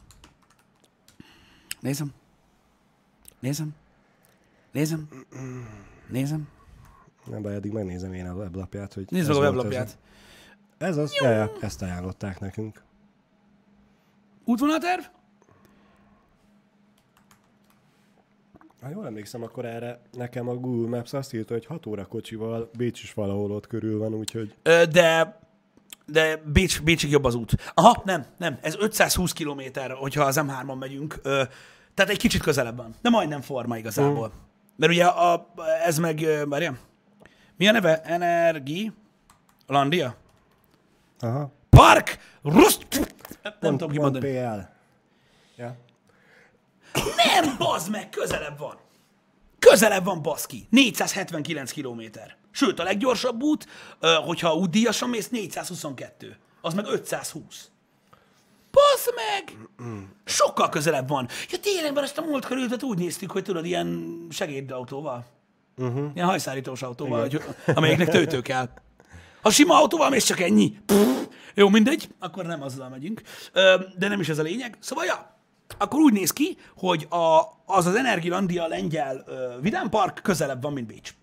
[1.81, 2.13] Nézem.
[3.43, 3.75] Nézem.
[4.73, 5.09] Nézem.
[6.09, 6.49] Nézem.
[7.27, 9.99] Nem baj, addig megnézem én a weblapját, hogy Nézd meg a weblapját.
[10.79, 11.13] Ez, ez az?
[11.21, 12.83] Ja, ezt ajánlották nekünk.
[14.45, 15.03] Útvonalterv?
[18.81, 22.71] Ha jól emlékszem, akkor erre nekem a Google Maps azt írta, hogy 6 óra kocsival
[22.77, 25.41] Bécs is valahol ott körül van, úgyhogy Ö, de
[26.07, 27.53] de Bécs, Bécsig jobb az út.
[27.75, 28.59] Aha, nem, nem.
[28.61, 31.19] Ez 520 kilométer, hogyha az M3-on megyünk.
[31.23, 31.43] Ö,
[31.95, 32.95] tehát egy kicsit közelebb van.
[33.03, 34.29] De majdnem forma igazából.
[34.29, 34.41] Mm.
[34.77, 35.53] Mert ugye a,
[35.85, 36.79] ez meg, várjál.
[37.57, 38.03] Mi a neve?
[38.03, 38.93] Energi?
[39.67, 40.17] Landia?
[41.21, 42.19] aha, Park!
[42.43, 42.87] Rust!
[43.43, 44.33] Nem, nem tudom Pont kimondani.
[44.33, 44.61] PL.
[45.63, 45.77] Ja.
[47.17, 48.77] Nem, bazd meg, közelebb van.
[49.59, 50.67] Közelebb van, baszki.
[50.71, 52.37] 479 kilométer.
[52.51, 53.67] Sőt, a leggyorsabb út,
[54.25, 56.37] hogyha útdíjasan mész, 422.
[56.61, 57.71] Az meg 520.
[58.73, 59.57] Basz meg!
[60.25, 61.29] Sokkal közelebb van.
[61.51, 65.27] Ja tényleg, mert ezt a múlt körültet úgy néztük, hogy tudod, ilyen segédautóval.
[65.77, 66.11] Uh-huh.
[66.15, 67.43] Ilyen hajszárítós autóval, hogy,
[67.75, 68.69] amelyiknek töltő kell.
[69.43, 70.77] Ha sima autóval mész, csak ennyi.
[70.87, 73.23] Pff, jó, mindegy, akkor nem azzal megyünk.
[73.53, 74.77] Ö, De nem is ez a lényeg.
[74.81, 75.37] Szóval, ja,
[75.79, 80.87] akkor úgy néz ki, hogy a, az az Energilandia lengyel ö, vidámpark közelebb van, mint
[80.87, 81.15] Bécs.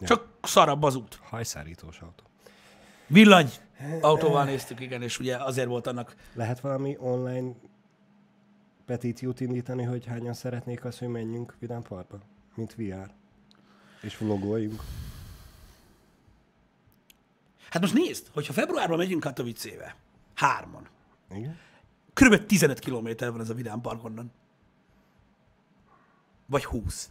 [0.00, 1.18] Csak szarabb az út.
[1.30, 2.24] Hajszárítós autó.
[3.06, 3.50] Villany
[4.00, 6.14] autóval néztük, igen, és ugye azért volt annak.
[6.32, 7.52] Lehet valami online
[8.86, 12.18] petíciót indítani, hogy hányan szeretnék azt, hogy menjünk Vidám Parkba,
[12.54, 13.10] mint VR.
[14.00, 14.82] És vlogoljunk.
[17.70, 19.96] Hát most nézd, hogyha februárban megyünk Katowice-be,
[20.34, 20.88] hárman,
[21.30, 21.58] Igen?
[22.12, 24.32] Körülbelül 15 kilométer van ez a Vidám Park onnan.
[26.46, 27.10] Vagy 20.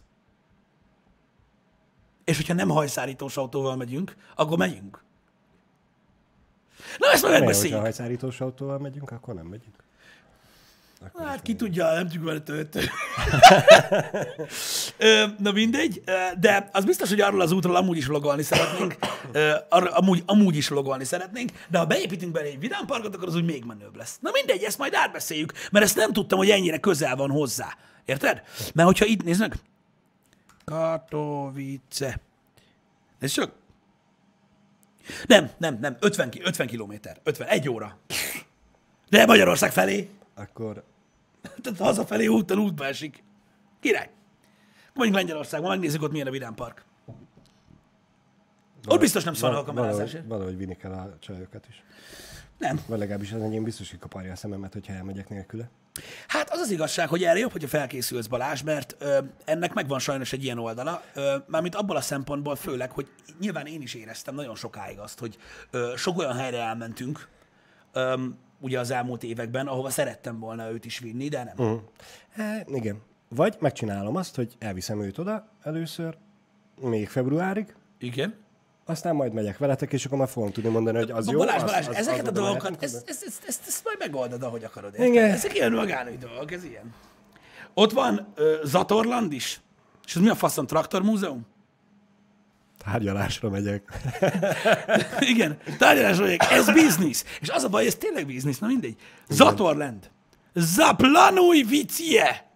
[2.24, 5.04] És hogyha nem hajszárítós autóval megyünk, akkor megyünk.
[6.98, 7.78] Na, ezt hogyha megbeszéljük.
[7.78, 9.74] hajszárítós autóval megyünk, akkor nem megyünk.
[11.06, 12.80] Akkor Hát ki tudja, nem tudjuk vele töltő.
[14.96, 16.02] Ö, Na mindegy,
[16.40, 18.96] de az biztos, hogy arról az útról amúgy is logolni szeretnénk,
[19.68, 23.44] arra, amúgy, amúgy is logolni szeretnénk, de ha beépítünk bele egy vidámparkot, akkor az úgy
[23.44, 24.18] még menőbb lesz.
[24.20, 27.76] Na mindegy, ezt majd átbeszéljük, mert ezt nem tudtam, hogy ennyire közel van hozzá.
[28.04, 28.42] Érted?
[28.74, 29.54] Mert hogyha itt nézd meg.
[30.64, 32.20] Katowice.
[33.18, 33.52] Ez csak.
[35.26, 37.98] Nem, nem, nem, 50, ki- 50 kilométer, 50, egy óra.
[39.08, 40.10] De Magyarország felé.
[40.34, 40.84] Akkor
[41.62, 43.24] Tehát hazafelé úton útba esik.
[43.80, 44.10] Király.
[44.94, 46.84] Mondjuk Lengyelországban, megnézzük ott milyen a Vidám Park.
[48.88, 50.12] Ott biztos nem szar a kamerázásért.
[50.12, 51.84] valahogy, valahogy vinni kell a csajokat is.
[52.58, 52.80] Nem.
[52.86, 55.68] Vagy legalábbis az enyém biztos, hogy kaparja a szememet, hogyha elmegyek nélküle.
[56.28, 60.32] Hát az az igazság, hogy erre jobb, hogyha felkészülsz Balázs, mert ö, ennek megvan sajnos
[60.32, 63.08] egy ilyen oldala, ö, mármint abból a szempontból főleg, hogy
[63.40, 65.36] nyilván én is éreztem nagyon sokáig azt, hogy
[65.70, 67.28] ö, sok olyan helyre elmentünk,
[67.92, 68.14] ö,
[68.60, 71.54] ugye az elmúlt években, ahova szerettem volna őt is vinni, de nem.
[71.56, 71.80] Uh-huh.
[72.32, 73.02] Hát, igen.
[73.28, 76.16] Vagy megcsinálom azt, hogy elviszem őt oda először,
[76.80, 78.34] még februárig, Igen.
[78.86, 81.38] Aztán majd megyek veletek, és akkor már fogom tudni mondani, hogy az jó.
[81.38, 83.04] Balázs, az, Balázs, az, ezeket az a dolgokat, ezt, oda.
[83.06, 84.92] ezt, ezt, ezt, ezt majd megoldod, ahogy akarod.
[84.92, 85.06] Érted?
[85.06, 85.30] Igen.
[85.30, 86.94] Ezek ilyen magánügy dolgok, ez ilyen.
[87.74, 89.60] Ott van uh, Zatorland is,
[90.06, 91.46] és ez mi a faszom, traktormúzeum?
[92.84, 93.92] Tárgyalásra megyek.
[95.32, 97.24] Igen, tárgyalás vagyok, ez biznisz.
[97.40, 98.96] És az a baj, ez tényleg biznisz, na mindegy.
[99.28, 100.10] Zatorland.
[100.54, 102.50] Zaplanuj vicie.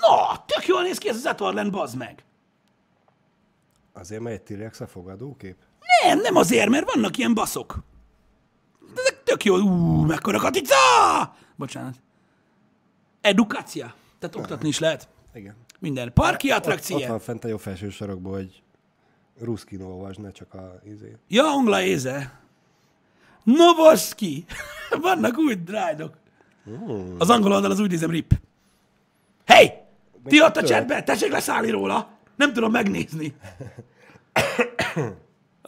[0.00, 2.24] Na, tök jól néz ki ez a Zatorland, bazd meg.
[3.98, 5.56] Azért, mert egy T-rex a fogadókép?
[6.02, 7.78] Nem, nem azért, mert vannak ilyen baszok.
[8.94, 9.56] De ezek tök jó.
[9.56, 10.74] Ú, mekkora katica!
[11.56, 11.94] Bocsánat.
[13.20, 13.94] Edukácia.
[14.18, 15.08] Tehát oktatni is lehet.
[15.34, 15.54] Igen.
[15.78, 16.12] Minden.
[16.12, 17.08] Parki Ott, ott attrakcie.
[17.08, 18.62] van fent a jó felső sarokban, hogy
[19.40, 21.16] ruszkin olvasd, ne csak a izé.
[21.28, 22.40] Ja, unglaéze.
[23.44, 24.44] Novoski.
[25.00, 26.16] Vannak új drájdok.
[27.18, 28.40] Az angol oldal az úgy nézem rip.
[29.46, 29.72] Hey!
[30.24, 32.17] Ti ott a chatben, tessék leszállni róla.
[32.38, 33.34] Nem tudom megnézni.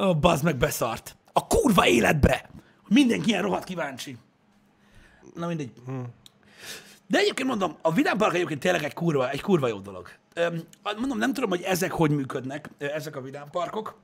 [0.00, 1.16] Ó, oh, bazd meg beszart.
[1.32, 2.50] A kurva életbe.
[2.88, 4.16] Mindenki ilyen rohadt kíváncsi.
[5.34, 5.72] Na mindegy.
[7.06, 10.08] De egyébként mondom, a Vidám Park egyébként tényleg egy kurva, egy kurva jó dolog.
[10.98, 13.98] Mondom, nem tudom, hogy ezek hogy működnek, ezek a Vidám Parkok.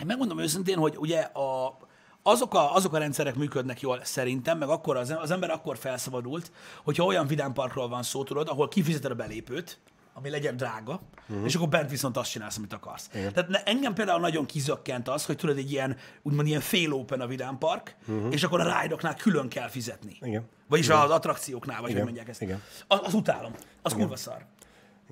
[0.00, 1.78] Én megmondom őszintén, hogy ugye a,
[2.22, 6.52] azok, a, azok a rendszerek működnek jól szerintem, meg akkor az, az ember akkor felszabadult,
[6.84, 9.78] hogyha olyan vidámparkról van szó, tudod, ahol kifizeted a belépőt,
[10.18, 11.44] ami legyen drága, uh-huh.
[11.44, 13.08] és akkor bent viszont azt csinálsz, amit akarsz.
[13.14, 13.32] Igen.
[13.32, 17.20] Tehát ne, engem például nagyon kizökkent az, hogy tudod, egy ilyen, úgymond ilyen fél open
[17.20, 18.32] a vidámpark, uh-huh.
[18.32, 20.16] és akkor a ride kell külön fizetni.
[20.20, 20.44] Igen.
[20.68, 22.42] Vagyis az attrakcióknál, vagy hogy mondják ezt.
[22.42, 22.62] Igen.
[22.86, 23.52] Az, az utálom.
[23.82, 24.44] Az kurva szar.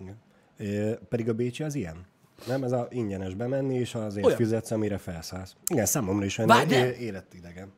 [0.00, 0.16] Igen.
[0.59, 2.07] É, pedig a Bécsi az ilyen?
[2.46, 4.38] Nem, ez a ingyenes bemenni, és azért Olyan.
[4.38, 5.54] Fizetsz, amire felszállsz.
[5.66, 7.72] Igen, számomra is olyan életidegen.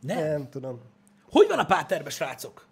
[0.00, 0.18] Nem.
[0.18, 0.80] Nem, tudom.
[1.30, 2.66] Hogy van a Páterbe, srácok?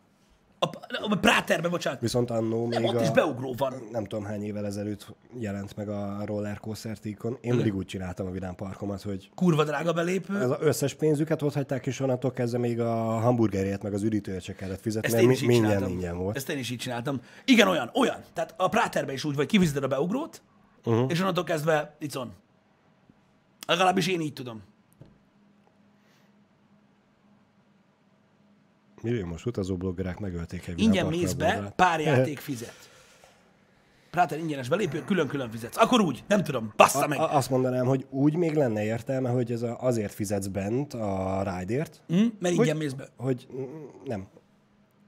[0.64, 0.68] A,
[1.10, 2.00] a Práterbe, bocsánat.
[2.00, 3.74] Viszont annó még Ott a, is beugró van.
[3.90, 7.38] nem tudom hány évvel ezelőtt jelent meg a roller coaster tíkon.
[7.40, 10.34] Én mindig úgy csináltam a Vidám Parkomat, hogy Kurva drága belépő.
[10.34, 14.54] az összes pénzüket ott hagyták, és onnantól kezdve még a hamburgerért, meg az üdítőért se
[14.54, 15.92] kellett fizetni, Ezt mert mi, így minden csináltam.
[15.92, 16.36] ingyen volt.
[16.36, 17.20] Ezt én is így csináltam.
[17.44, 18.20] Igen, olyan, olyan.
[18.32, 20.42] Tehát a Práterbe is úgy vagy, kifizeted a beugrót,
[20.84, 21.10] uh-huh.
[21.10, 22.32] és onnantól kezdve on.
[23.66, 24.62] Legalábbis én így tudom.
[29.02, 32.90] Milliómos utazóbloggerek megölték egy Ingyen mész be, pár játék fizet.
[34.10, 35.76] Práter ingyenes belépő, külön-külön fizetsz.
[35.76, 37.18] Akkor úgy, nem tudom, bassza meg.
[37.18, 41.42] A, azt mondanám, hogy úgy még lenne értelme, hogy ez a, azért fizetsz bent a
[41.42, 42.24] ride-ért, Hm?
[42.38, 43.08] Mert ingyen mész be.
[43.16, 43.64] hogy mm,
[44.04, 44.26] nem,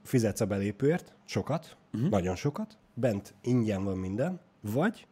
[0.03, 2.09] fizetsz a belépőért, sokat, uh-huh.
[2.09, 5.07] nagyon sokat, bent ingyen van minden, vagy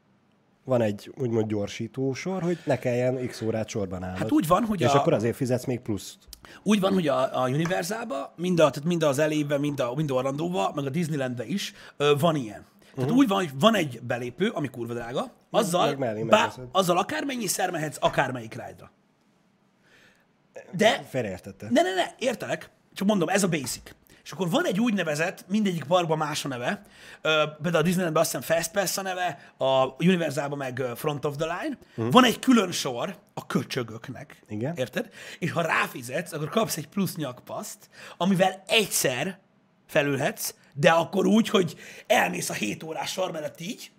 [0.64, 4.18] van egy úgymond gyorsító sor, hogy ne kelljen x órát sorban állnod.
[4.18, 6.18] Hát úgy van, hogy És a, akkor azért fizetsz még pluszt.
[6.64, 10.12] Úgy van, hogy a, a Universalba, mind, a, tehát mind az elébe, mind, a, mind
[10.12, 12.66] Orlandóba, meg a Disneylandbe is ö, van ilyen.
[12.82, 13.18] Tehát uh-huh.
[13.18, 17.98] úgy van, hogy van egy belépő, ami kurva drága, azzal, mellé bá, azzal akármennyi mehetsz
[18.00, 18.92] akármelyik ride
[20.72, 21.68] De Félreértette.
[21.70, 22.70] Ne, ne, ne, értelek.
[22.94, 23.92] Csak mondom, ez a basic.
[24.24, 26.82] És akkor van egy úgynevezett, mindegyik parkban más a neve,
[27.22, 31.36] ö, például a Disneylandben azt hiszem Fast Pass a neve, a Universalban meg Front of
[31.36, 31.78] the Line.
[31.96, 32.14] Uh-huh.
[32.14, 34.44] Van egy külön sor a köcsögöknek.
[34.48, 34.76] Igen.
[34.76, 35.10] Érted?
[35.40, 39.40] És ha ráfizetsz, akkor kapsz egy plusz nyakpaszt, amivel egyszer
[39.88, 41.76] felülhetsz, de akkor úgy, hogy
[42.08, 43.92] elmész a 7 órás sor mellett így,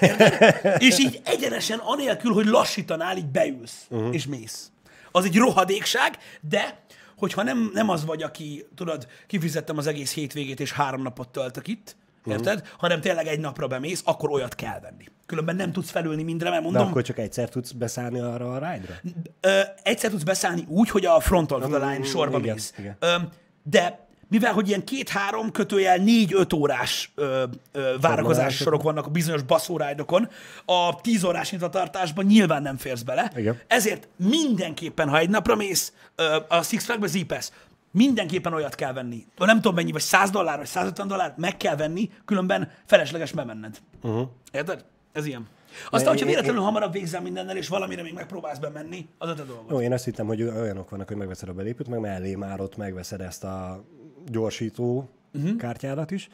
[0.00, 0.82] Érted?
[0.82, 4.14] és így egyenesen, anélkül, hogy lassítanál, így beülsz, uh-huh.
[4.14, 4.70] és mész.
[5.10, 6.82] Az egy rohadékság, de
[7.16, 11.68] hogyha nem, nem az vagy, aki, tudod, kifizettem az egész hétvégét, és három napot töltök
[11.68, 11.96] itt,
[12.26, 12.54] érted?
[12.54, 12.78] Uh-huh.
[12.78, 15.04] Hanem tényleg egy napra bemész, akkor olyat kell venni.
[15.26, 18.58] Különben nem tudsz felülni mindre, mert De mondom, akkor csak egyszer tudsz beszállni arra a
[18.58, 18.94] ride-ra?
[19.40, 22.74] ö, egyszer tudsz beszállni úgy, hogy a front of the line sorba igen, mész.
[22.78, 22.96] igen.
[22.98, 23.14] Ö,
[23.62, 24.03] de
[24.34, 30.28] mivel, hogy ilyen két-három kötőjel négy-öt órás ö, ö, várakozási sorok vannak a bizonyos baszórájdokon,
[30.64, 33.32] a tíz órás nyitvatartásban nyilván nem férsz bele.
[33.36, 33.60] Igen.
[33.66, 37.42] Ezért mindenképpen, ha egy napra mész ö, a Six Flags-be
[37.90, 39.26] mindenképpen olyat kell venni.
[39.38, 43.78] Nem tudom mennyi, vagy 100 dollár, vagy 150 dollár, meg kell venni, különben felesleges bemenned.
[44.02, 44.28] Uh-huh.
[44.52, 44.84] Érted?
[45.12, 45.46] Ez ilyen.
[45.90, 49.34] Aztán, hogyha én- én- véletlenül hamarabb végzel mindennel, és valamire még megpróbálsz bemenni, az a
[49.34, 49.70] te dolgod.
[49.70, 52.76] Jó, én azt hittem, hogy olyanok vannak, hogy megveszed a belépőt, meg mellé már ott
[52.76, 53.84] megveszed ezt a
[54.26, 55.56] gyorsító uh-huh.
[55.56, 56.28] kártyádat is,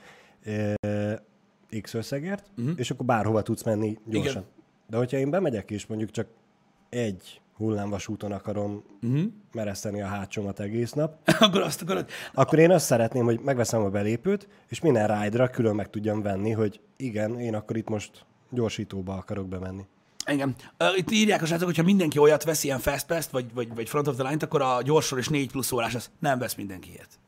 [1.81, 2.75] X összegért, uh-huh.
[2.77, 4.31] és akkor bárhova tudsz menni gyorsan.
[4.31, 4.45] Igen.
[4.89, 6.27] De hogyha én bemegyek, és mondjuk csak
[6.89, 9.23] egy hullámvasúton akarom uh-huh.
[9.53, 12.09] mereszteni a hátsómat egész nap, akkor azt akarod.
[12.35, 16.51] akkor én azt szeretném, hogy megveszem a belépőt, és minden ride-ra külön meg tudjam venni,
[16.51, 19.87] hogy igen, én akkor itt most gyorsítóba akarok bemenni.
[20.33, 23.89] Uh, itt írják a srácok, hogyha mindenki olyat vesz, ilyen fast pass vagy, vagy, vagy
[23.89, 26.91] front of the line-t, akkor a gyorsor és 4 plusz órás, az nem vesz mindenki
[26.91, 27.09] ilyet.
[27.09, 27.19] Eh,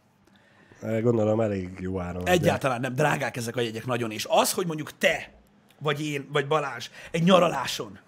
[0.82, 2.26] Gondolom elég jó áron.
[2.26, 5.32] Egyáltalán nem, drágák ezek a jegyek nagyon, és az, hogy mondjuk te,
[5.78, 7.98] vagy én, vagy Balázs egy nyaraláson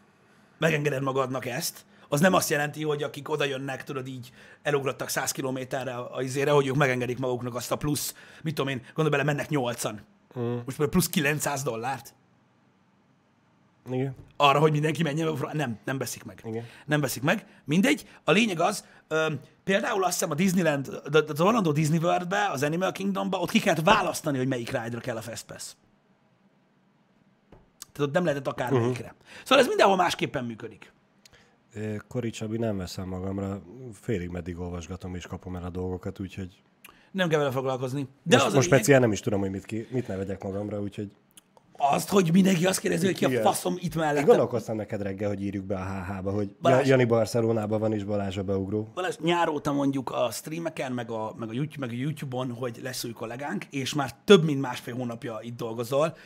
[0.59, 5.31] megengeded magadnak ezt, az nem azt jelenti, hogy akik oda jönnek, tudod, így elugrottak 100
[5.31, 9.23] kilométerre a izére, hogy ők megengedik maguknak azt a plusz, mit tudom én, gondolj bele,
[9.23, 9.95] mennek 8-an.
[10.39, 10.57] Mm.
[10.65, 12.15] Most plusz 900 dollárt.
[13.91, 14.15] Igen.
[14.37, 16.43] arra, hogy mindenki menjen, nem, nem veszik meg.
[16.45, 16.65] Igen.
[16.87, 17.47] Nem veszik meg.
[17.65, 18.07] Mindegy.
[18.25, 19.33] A lényeg az, ö,
[19.65, 23.85] például azt hiszem a Disneyland, az Orlando Disney World-be, az Animal Kingdomba, ott ki kellett
[23.85, 25.75] választani, hogy melyik ride kell a Fast Pass.
[27.93, 29.05] Tehát ott nem lehetett akármelyikre.
[29.05, 29.43] Uh-huh.
[29.43, 30.93] Szóval ez mindenhol másképpen működik.
[32.09, 33.63] Kori Csabi, nem veszem magamra,
[33.93, 36.63] félig meddig olvasgatom és kapom el a dolgokat, úgyhogy
[37.11, 38.09] Nem kell vele foglalkozni.
[38.23, 40.81] De most, az most speciál nem is tudom, hogy mit, ki, mit ne vegyek magamra,
[40.81, 41.11] úgyhogy
[41.91, 43.43] azt, hogy mindenki azt kérdezi, hogy ki a Igen.
[43.43, 44.25] faszom itt én mellett.
[44.25, 46.79] gondolkoztam neked reggel, hogy írjuk be a HH-ba, hogy Balázs.
[46.81, 48.89] Ja- Jani Barcelonában van és Balázs a beugró.
[48.95, 52.79] Balázs, nyár óta mondjuk a streameken, meg a, meg a, YouTube, meg a YouTube-on, hogy
[52.83, 56.17] lesz új kollégánk, és már több mint másfél hónapja itt dolgozol.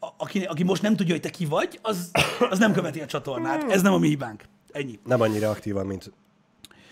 [0.00, 2.10] A, aki, aki most nem tudja, hogy te ki vagy, az,
[2.50, 3.70] az nem követi a csatornát.
[3.70, 4.44] Ez nem a mi hibánk.
[4.72, 4.98] Ennyi.
[5.04, 6.12] Nem annyira aktívan, mint,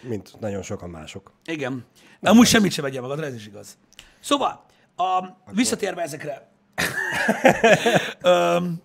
[0.02, 1.32] mint nagyon sokan mások.
[1.44, 1.84] Igen.
[2.20, 3.78] De amúgy semmit sem vegyél magadra, ez is igaz.
[4.20, 4.64] Szóval,
[4.96, 6.49] a, visszatérve ezekre.
[8.22, 8.82] Öm,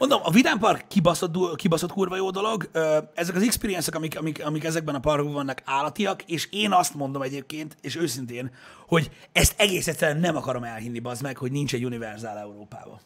[0.00, 2.70] Mondom, a Vidám Park kibaszott, kibaszott kurva jó dolog.
[3.14, 7.22] Ezek az experience amik, amik, amik ezekben a parkokban vannak állatiak, és én azt mondom
[7.22, 8.50] egyébként, és őszintén,
[8.86, 13.00] hogy ezt egész egyszerűen nem akarom elhinni, bazd meg, hogy nincs egy Universal Európában.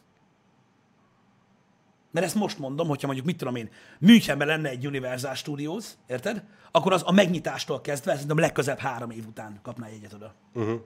[2.11, 6.43] Mert ezt most mondom, hogyha mondjuk, mit tudom én, Münchenben lenne egy Universal Studios, érted?
[6.71, 10.33] Akkor az a megnyitástól kezdve, szerintem legközebb három év után kapná egyet oda.
[10.53, 10.81] Uh-huh.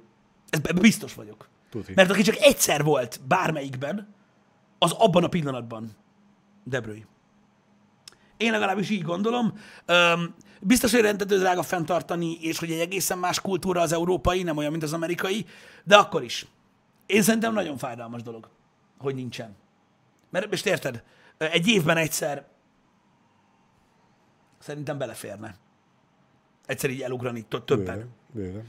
[0.49, 1.47] Ebben biztos vagyok.
[1.70, 1.93] Tuti.
[1.95, 4.13] Mert aki csak egyszer volt bármelyikben,
[4.80, 5.91] az abban a pillanatban
[6.63, 7.05] Debrői.
[8.38, 9.59] Én legalábbis így gondolom.
[9.86, 14.57] Öm, biztos, hogy rendető drága fenntartani, és hogy egy egészen más kultúra az európai, nem
[14.57, 15.45] olyan, mint az amerikai,
[15.84, 16.45] de akkor is.
[17.05, 18.49] Én szerintem nagyon fájdalmas dolog,
[18.97, 19.55] hogy nincsen.
[20.30, 21.03] Mert most érted,
[21.38, 22.47] egy évben egyszer
[24.59, 25.55] szerintem beleférne.
[26.65, 27.95] Egyszer így elugrani tö- többen.
[27.95, 28.67] Bőven, bőven.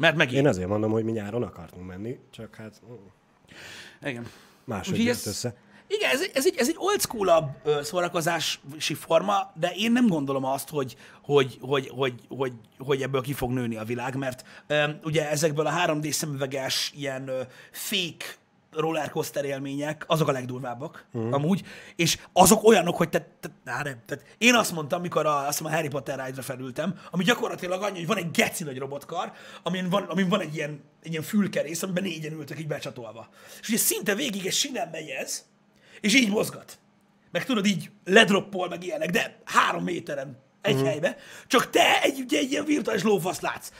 [0.00, 0.38] Mert megint.
[0.38, 4.26] Én azért mondom, hogy mi nyáron akartunk menni, csak hát mm, Igen.
[4.64, 5.54] máshogy jött ez- össze.
[5.86, 10.44] Igen, ez, egy- ez, egy, ez egy old school szórakozási forma, de én nem gondolom
[10.44, 14.98] azt, hogy, hogy, hogy, hogy, hogy, hogy ebből ki fog nőni a világ, mert um,
[15.04, 17.40] ugye ezekből a 3D szemüveges, ilyen uh,
[17.70, 18.24] fake
[18.72, 21.32] rollercoaster élmények, azok a legdurvábbak, mm.
[21.32, 21.62] amúgy,
[21.96, 25.58] és azok olyanok, hogy te, te, á, nem, tehát én azt mondtam, mikor a, azt
[25.58, 29.32] hiszem a Harry Potter ride felültem, ami gyakorlatilag annyi, hogy van egy geci nagy robotkar,
[29.62, 33.28] amin van, amin van egy ilyen, egy ilyen fülkerész, amiben négyen ültek így becsatolva.
[33.60, 35.44] És ugye szinte végig egy sinem megy ez,
[36.00, 36.78] és így mozgat.
[37.30, 40.88] Meg tudod, így ledroppol, meg ilyenek, de három méteren egy uh-huh.
[40.88, 41.16] helybe,
[41.46, 43.70] csak te egy, ugye, egy ilyen virtuális lófasz látsz.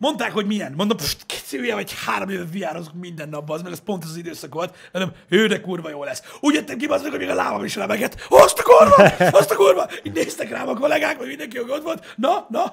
[0.00, 0.72] Mondták, hogy milyen.
[0.76, 0.96] Mondom,
[1.26, 4.74] kicsi, vagy három éve viározok minden nap, az meg ez pont az, időszak volt.
[4.92, 6.22] Mondom, ő de kurva jó lesz.
[6.40, 8.26] Úgy jöttem ki, az hogy még a lábam is remegett.
[8.28, 9.26] Azt a kurva!
[9.38, 9.88] Azt a kurva!
[10.02, 12.14] Így néztek rám a kollégák, vagy mindenki, aki volt.
[12.16, 12.72] Na, na,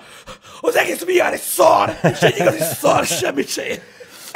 [0.62, 2.00] az egész VR egy szar!
[2.04, 3.82] És egy igazi szar, semmit se ér.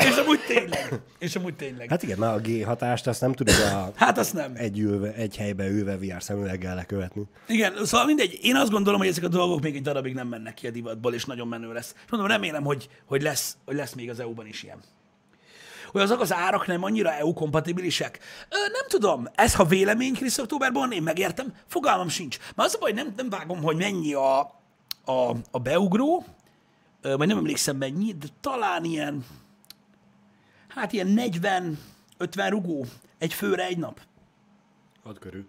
[0.10, 1.02] És amúgy tényleg.
[1.20, 1.90] És amúgy tényleg.
[1.90, 4.52] Hát igen, már a G hatást azt nem tudod a Hát azt nem.
[4.56, 7.24] egy, ülve, egy helybe ülve VR szemüveggel lekövetni.
[7.48, 8.40] Igen, szóval mindegy.
[8.42, 11.14] Én azt gondolom, hogy ezek a dolgok még egy darabig nem mennek ki a divatból,
[11.14, 11.94] és nagyon menő lesz.
[12.06, 14.80] És mondom, remélem, hogy, hogy, lesz, hogy lesz még az EU-ban is ilyen.
[15.92, 18.20] Hogy azok az árak nem annyira EU-kompatibilisek?
[18.50, 19.28] Ö, nem tudom.
[19.36, 22.38] Ez, ha vélemény Krisz októberben, én megértem, fogalmam sincs.
[22.56, 24.40] Mert az a baj, nem, nem vágom, hogy mennyi a,
[25.06, 26.26] a, a beugró,
[27.02, 29.26] ö, nem emlékszem mennyi, de talán ilyen,
[30.76, 32.86] hát ilyen 40-50 rugó
[33.18, 34.00] egy főre egy nap.
[35.04, 35.46] Ott körül.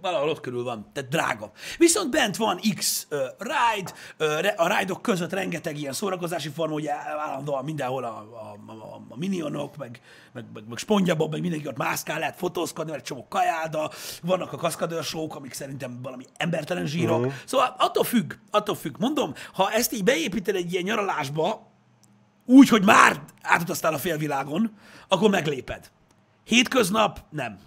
[0.00, 1.50] Valahol ott körül van, tehát drága.
[1.78, 6.92] Viszont bent van X uh, ride, uh, a ride között rengeteg ilyen szórakozási forma, ugye
[6.92, 10.00] állandóan mindenhol a, a, a, a minionok, meg,
[10.32, 13.90] meg, meg, meg spongyabob, meg mindenki ott mászkál, lehet fotózkodni, mert csomó kajáda,
[14.22, 17.18] vannak a kaszkadőrsók, amik szerintem valami embertelen zsírok.
[17.18, 17.32] Uh-huh.
[17.44, 18.94] Szóval attól függ, attól függ.
[18.98, 21.66] Mondom, ha ezt így beépíted egy ilyen nyaralásba,
[22.48, 24.76] úgy, hogy már átutaztál a félvilágon,
[25.08, 25.90] akkor megléped.
[26.44, 27.58] Hétköznap nem.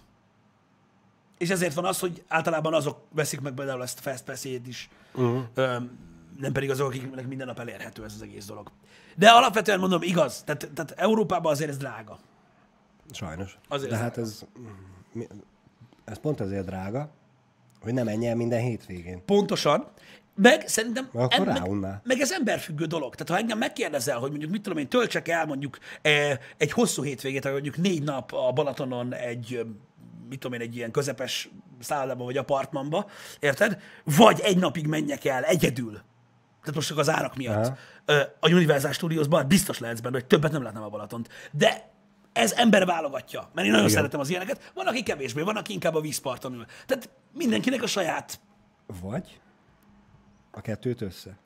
[1.38, 4.90] És ezért van az, hogy általában azok veszik meg például ezt a Fast pass is,
[5.14, 5.42] uh-huh.
[5.54, 6.00] Öm,
[6.38, 8.72] nem pedig azok, akiknek minden nap elérhető ez az egész dolog.
[9.16, 12.20] De alapvetően mondom, igaz, tehát, tehát Európában azért ez drága.
[13.12, 13.58] Sajnos.
[13.68, 14.46] Azért De ez hát ez,
[15.12, 15.28] mi-
[16.06, 17.10] ez pont azért drága,
[17.82, 19.26] hogy nem menj el minden hétvégén.
[19.26, 19.88] Pontosan.
[20.36, 23.16] Meg szerintem Akkor em- meg, meg ez emberfüggő dolog.
[23.16, 27.04] Tehát ha engem megkérdezel, hogy mondjuk mit tudom én, töltsek el mondjuk eh, egy hosszú
[27.04, 29.66] hétvégét, vagy mondjuk négy nap a Balatonon egy, eh,
[30.30, 33.10] mit tudom én, egy ilyen közepes szállodában vagy apartmanba,
[33.40, 33.80] érted?
[34.04, 35.92] Vagy egy napig menjek el egyedül.
[36.60, 37.66] Tehát most csak az árak miatt.
[37.66, 37.78] Aha.
[38.06, 41.30] Ö, A Universal Studiosban biztos lehetsz benne, hogy többet nem látnám a Balatont.
[41.52, 41.90] De
[42.34, 43.98] ez ember válogatja, mert én nagyon Igen.
[43.98, 44.72] szeretem az ilyeneket.
[44.74, 46.66] Van, aki kevésbé, van, aki inkább a vízparton ül.
[46.86, 48.40] Tehát mindenkinek a saját
[49.02, 49.40] Vagy
[50.52, 51.38] a kettőt össze.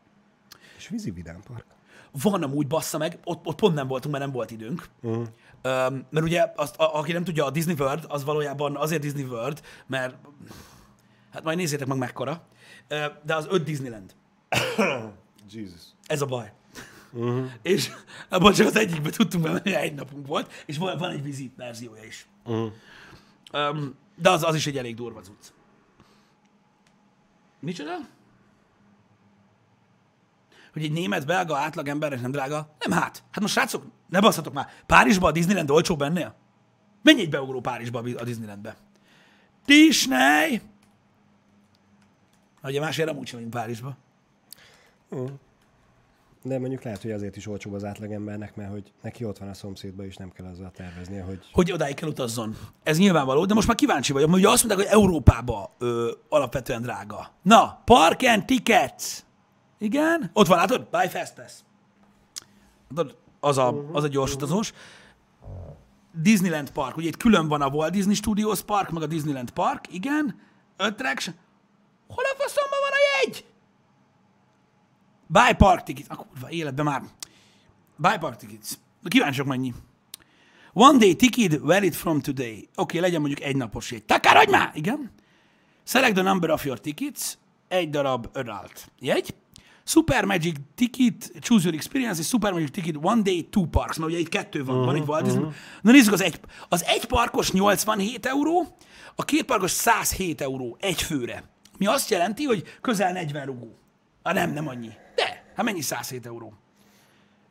[0.78, 1.66] És vízi vidámpark.
[2.22, 4.90] Van amúgy, bassza meg, ott, ott pont nem voltunk, mert nem volt időnk.
[5.02, 5.28] Uh-huh.
[5.64, 9.24] Um, mert ugye, azt, a, aki nem tudja, a Disney World, az valójában azért Disney
[9.24, 10.16] World, mert
[11.32, 12.48] hát majd nézzétek meg mekkora,
[13.24, 14.16] de az öt Disneyland.
[15.52, 15.82] Jesus.
[16.06, 16.54] Ez a baj.
[17.12, 17.52] Uh-huh.
[17.62, 17.92] És
[18.30, 22.04] abban csak az egyikbe tudtunk bemenni, egy napunk volt, és van, van egy vízi verziója
[22.04, 22.28] is.
[22.46, 22.72] Uh-huh.
[23.54, 25.52] Um, de az, az is egy elég durva cucc.
[27.60, 27.98] Micsoda?
[30.76, 32.76] Hogy egy német, belga átlagembernek nem drága?
[32.80, 33.24] Nem hát.
[33.32, 34.68] Hát most srácok, ne basszatok már.
[34.86, 36.36] Párizsba a Disneyland olcsóbb ennél?
[37.02, 38.76] Menj egy beugró Párizsba a Disneylandbe.
[39.66, 40.62] Disney!
[42.64, 43.98] Ugye másért amúgy sem megyünk Párizsba.
[46.44, 49.54] De mondjuk lehet, hogy azért is olcsóbb az átlagembernek, mert hogy neki ott van a
[49.54, 52.58] szomszédban, és nem kell azzal terveznie, hogy hogy odáig kell utazzon.
[52.84, 56.82] Ez nyilvánvaló, de most már kíváncsi vagyok, mert ugye azt mondták, hogy Európába ö, alapvetően
[56.82, 57.32] drága.
[57.42, 59.24] Na, Park and Tickets.
[59.78, 60.30] Igen?
[60.34, 60.88] Ott van, látod?
[60.92, 61.54] Buy Fast Pass.
[63.40, 64.74] Az a, az a gyors utazós.
[66.12, 66.98] Disneyland Park.
[66.98, 69.94] Ugye itt külön van a Walt Disney Studios Park, meg a Disneyland Park.
[69.94, 70.40] Igen.
[70.78, 71.36] Attraction.
[72.08, 73.46] Hol a faszomban van a jegy?
[75.28, 76.10] Buy Park Tickets.
[76.10, 77.02] A kurva életben már.
[77.96, 78.72] Buy Park Tickets.
[79.02, 79.74] De kíváncsi vagyok mennyi.
[80.74, 82.58] One day ticket valid from today.
[82.58, 84.06] Oké, okay, legyen mondjuk egy napos jegy.
[84.06, 84.72] Takarodj már!
[84.74, 85.12] Igen.
[85.84, 87.38] Select the number of your tickets.
[87.68, 89.36] Egy darab adult jegy.
[89.88, 93.98] Super Magic Ticket, Choose Your Experience, és Super Magic Ticket One Day, Two Parks.
[93.98, 95.50] Mert ugye itt kettő van, uh-huh, van egy Walt Disney.
[95.82, 98.78] Na nézzük, az egy, az egy parkos 87 euró,
[99.16, 101.44] a két parkos 107 euró egy főre.
[101.78, 103.78] Mi azt jelenti, hogy közel 40 rugó.
[104.22, 104.92] Ah, nem, nem annyi.
[105.16, 106.54] De, hát mennyi 107 euró?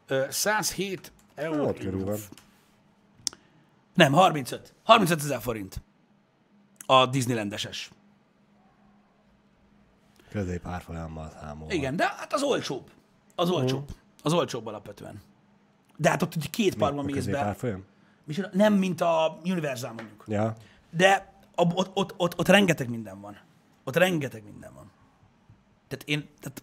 [0.07, 1.67] Ö, 107 euró.
[1.67, 2.19] ott körül van.
[3.95, 4.75] Nem, 35.
[4.85, 5.83] 35 ezer forint.
[6.87, 7.91] A Disneylandeses.
[10.35, 11.71] Közép árfolyammal számol.
[11.71, 12.91] Igen, de hát az olcsóbb.
[13.35, 13.89] Az olcsóbb.
[14.23, 15.23] Az olcsóbb alapvetően.
[15.97, 17.39] De hát ott ugye két parkban A mész be.
[17.39, 17.85] árfolyam?
[18.53, 20.25] Nem, mint a Universal mondjuk.
[20.27, 20.55] Ja.
[20.91, 23.39] De ott, ott, ott, ott rengeteg minden van.
[23.85, 24.91] Ott rengeteg minden van.
[25.89, 26.63] Tehát én, tehát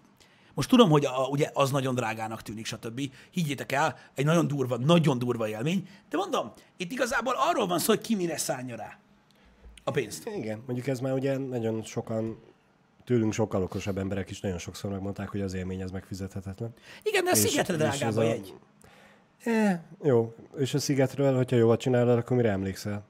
[0.53, 3.01] Most tudom, hogy a, ugye az nagyon drágának tűnik, stb.
[3.32, 7.88] Higgyétek el, egy nagyon durva, nagyon durva élmény, de mondom, itt igazából arról van szó,
[7.88, 8.97] hogy ki mire szállja rá
[9.84, 10.28] a pénzt.
[10.28, 12.38] Igen, mondjuk ez már ugye nagyon sokan,
[13.06, 16.74] tőlünk sokkal okosabb emberek is nagyon sokszor megmondták, hogy az élmény ez megfizethetetlen.
[17.04, 18.54] Igen, de a szigetre és drágább ez a jegy.
[19.43, 23.04] Eh, jó, és a szigetről, hogyha jól csinálod, akkor mire emlékszel?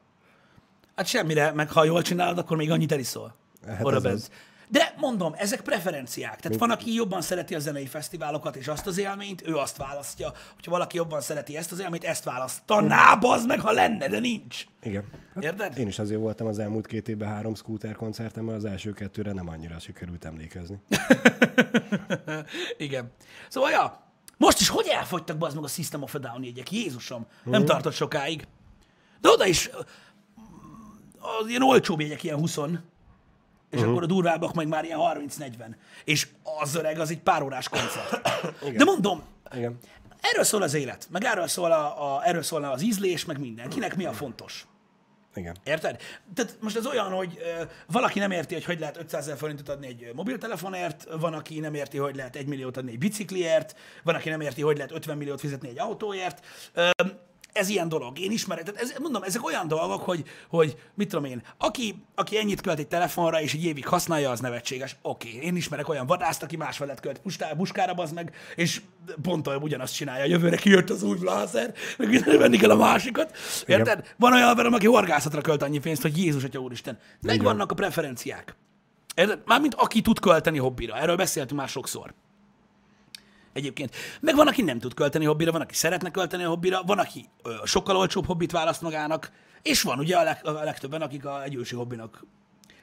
[0.95, 3.35] Hát semmire, meg ha jól csinálod, akkor még annyit eliszol.
[3.67, 4.29] Hát Oda ez.
[4.71, 6.39] De mondom, ezek preferenciák.
[6.39, 10.31] Tehát van, aki jobban szereti a zenei fesztiválokat és azt az élményt, ő azt választja.
[10.53, 14.65] Hogyha valaki jobban szereti ezt az élményt, ezt választaná, bazd meg, ha lenne, de nincs.
[14.81, 15.03] Igen.
[15.35, 15.77] Hát Érted?
[15.77, 19.49] Én is azért voltam az elmúlt két évben három scooter koncerten, az első kettőre nem
[19.49, 20.79] annyira sikerült emlékezni.
[22.77, 23.11] Igen.
[23.49, 24.03] Szóval, ja,
[24.37, 26.71] most is hogy elfogytak be az meg a System of a Down jegyek?
[26.71, 28.47] Jézusom, nem tartott sokáig.
[29.21, 29.69] De oda is
[31.19, 32.57] az ilyen olcsóbb jegyek, ilyen 20
[33.71, 33.91] és uh-huh.
[33.91, 35.75] akkor a durvábbak meg már ilyen 30-40.
[36.03, 36.27] És
[36.61, 38.21] az öreg, az egy pár órás koncert.
[38.77, 39.23] De mondom,
[39.55, 39.77] Igen.
[40.21, 43.69] erről szól az élet, meg erről szól, a, a, erről szól az ízlés, meg minden.
[43.69, 44.65] Kinek mi a fontos.
[45.35, 45.57] Igen.
[45.63, 46.01] Érted?
[46.33, 49.69] Tehát most ez olyan, hogy ö, valaki nem érti, hogy hogy lehet 500 ezer forintot
[49.69, 54.15] adni egy mobiltelefonért, van, aki nem érti, hogy lehet 1 milliót adni egy bicikliért, van,
[54.15, 56.45] aki nem érti, hogy lehet 50 milliót fizetni egy autóért.
[56.73, 56.89] Ö,
[57.53, 58.19] ez ilyen dolog.
[58.19, 58.63] Én ismerek.
[58.63, 62.79] Tehát ez, mondom, ezek olyan dolgok, hogy, hogy mit tudom én, aki, aki ennyit költ
[62.79, 64.95] egy telefonra, és egy évig használja, az nevetséges.
[65.01, 65.47] Oké, okay.
[65.47, 68.81] én ismerek olyan vadászt, aki más felett költ pustá, buskára, az meg, és
[69.21, 70.25] pont olyan ugyanazt csinálja.
[70.25, 73.37] Jövőre kijött az új blázer, meg venni kell a másikat.
[73.65, 74.13] Érted?
[74.17, 76.99] Van olyan emberem, aki horgászatra költ annyi pénzt, hogy Jézus, Atya Úristen.
[77.21, 78.55] Megvannak a preferenciák.
[79.15, 79.41] Érted?
[79.45, 80.97] Mármint aki tud költeni hobbira.
[80.97, 82.13] Erről beszéltünk már sokszor.
[83.53, 83.95] Egyébként.
[84.21, 87.29] Meg van, aki nem tud költeni hobbira, van, aki szeretne költeni a hobbira, van, aki
[87.43, 89.31] ö, sokkal olcsóbb hobbit választ magának,
[89.61, 92.25] és van ugye a, leg, a legtöbben, akik a egy ősi hobbinak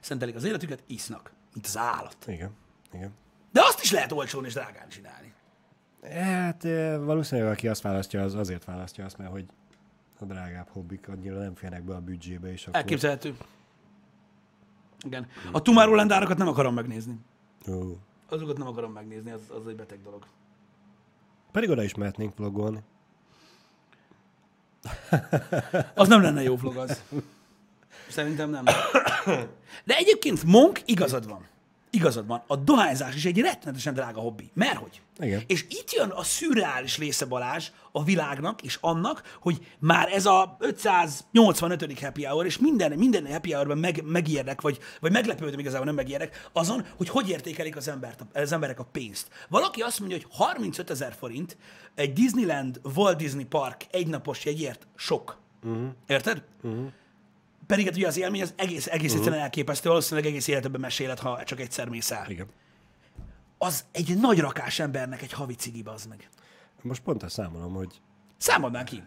[0.00, 2.16] szentelik az életüket, isznak, mint az állat.
[2.26, 2.50] Igen.
[2.92, 3.10] Igen.
[3.52, 5.32] De azt is lehet olcsón és drágán csinálni.
[6.02, 6.62] Hát
[7.04, 9.44] valószínűleg aki azt választja, az azért választja azt, mert hogy
[10.18, 12.80] a drágább hobbik annyira nem férnek be a büdzsébe, és akkor...
[12.80, 13.36] Elképzelhető.
[15.04, 15.26] Igen.
[15.52, 17.18] A Tomorrowland árakat nem akarom megnézni.
[17.68, 17.96] Ó.
[18.28, 20.26] Azokat nem akarom megnézni, az, az egy beteg dolog.
[21.52, 22.80] Pedig oda is mehetnénk vlogolni.
[25.94, 27.02] Az nem lenne jó vlog az.
[28.08, 28.64] Szerintem nem.
[29.84, 31.46] De egyébként Monk igazad van.
[31.98, 32.42] Igazad van.
[32.46, 34.50] A dohányzás is egy rettenetesen drága hobbi.
[34.54, 35.00] Mert hogy?
[35.18, 35.42] Igen.
[35.46, 40.56] És itt jön a szürreális része Balázs a világnak és annak, hogy már ez a
[40.58, 42.00] 585.
[42.00, 46.48] happy hour, és minden, minden happy hourban meg, megijedek, vagy, vagy meglepődöm igazából, nem megijedek,
[46.52, 49.28] azon, hogy hogy értékelik az, embert, az emberek a pénzt.
[49.48, 51.56] Valaki azt mondja, hogy 35 ezer forint
[51.94, 55.38] egy Disneyland Walt Disney Park egynapos jegyért sok.
[55.64, 55.88] Uh-huh.
[56.06, 56.42] Érted?
[56.62, 56.86] Uh-huh.
[57.68, 59.16] Pedig hát ugye az élmény az egész, egész uh-huh.
[59.16, 62.30] egyszerűen elképesztő, valószínűleg egész életedben meséled, ha csak egyszer mész el.
[62.30, 62.46] Igen.
[63.58, 66.28] Az egy nagy rakás embernek egy havi cigi, az meg.
[66.82, 68.00] Most pont azt számolom, hogy
[68.36, 69.02] Számold már ki.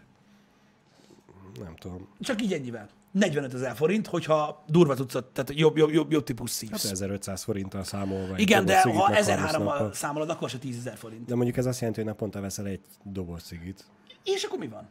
[1.58, 2.88] nem tudom, Csak így ennyivel.
[3.12, 6.82] 45 ezer forint, hogyha durva tudsz, tehát jobb, jobb, jobb, jobb típus szívsz.
[6.82, 8.38] hát 1500 forinttal számolva.
[8.38, 9.92] Igen, de ha meg 1003 30 mal nappal.
[9.92, 11.24] számolod, akkor se 10 ezer forint.
[11.24, 13.84] De mondjuk ez azt jelenti, hogy naponta veszel egy doboz cigit.
[14.24, 14.88] És akkor mi van?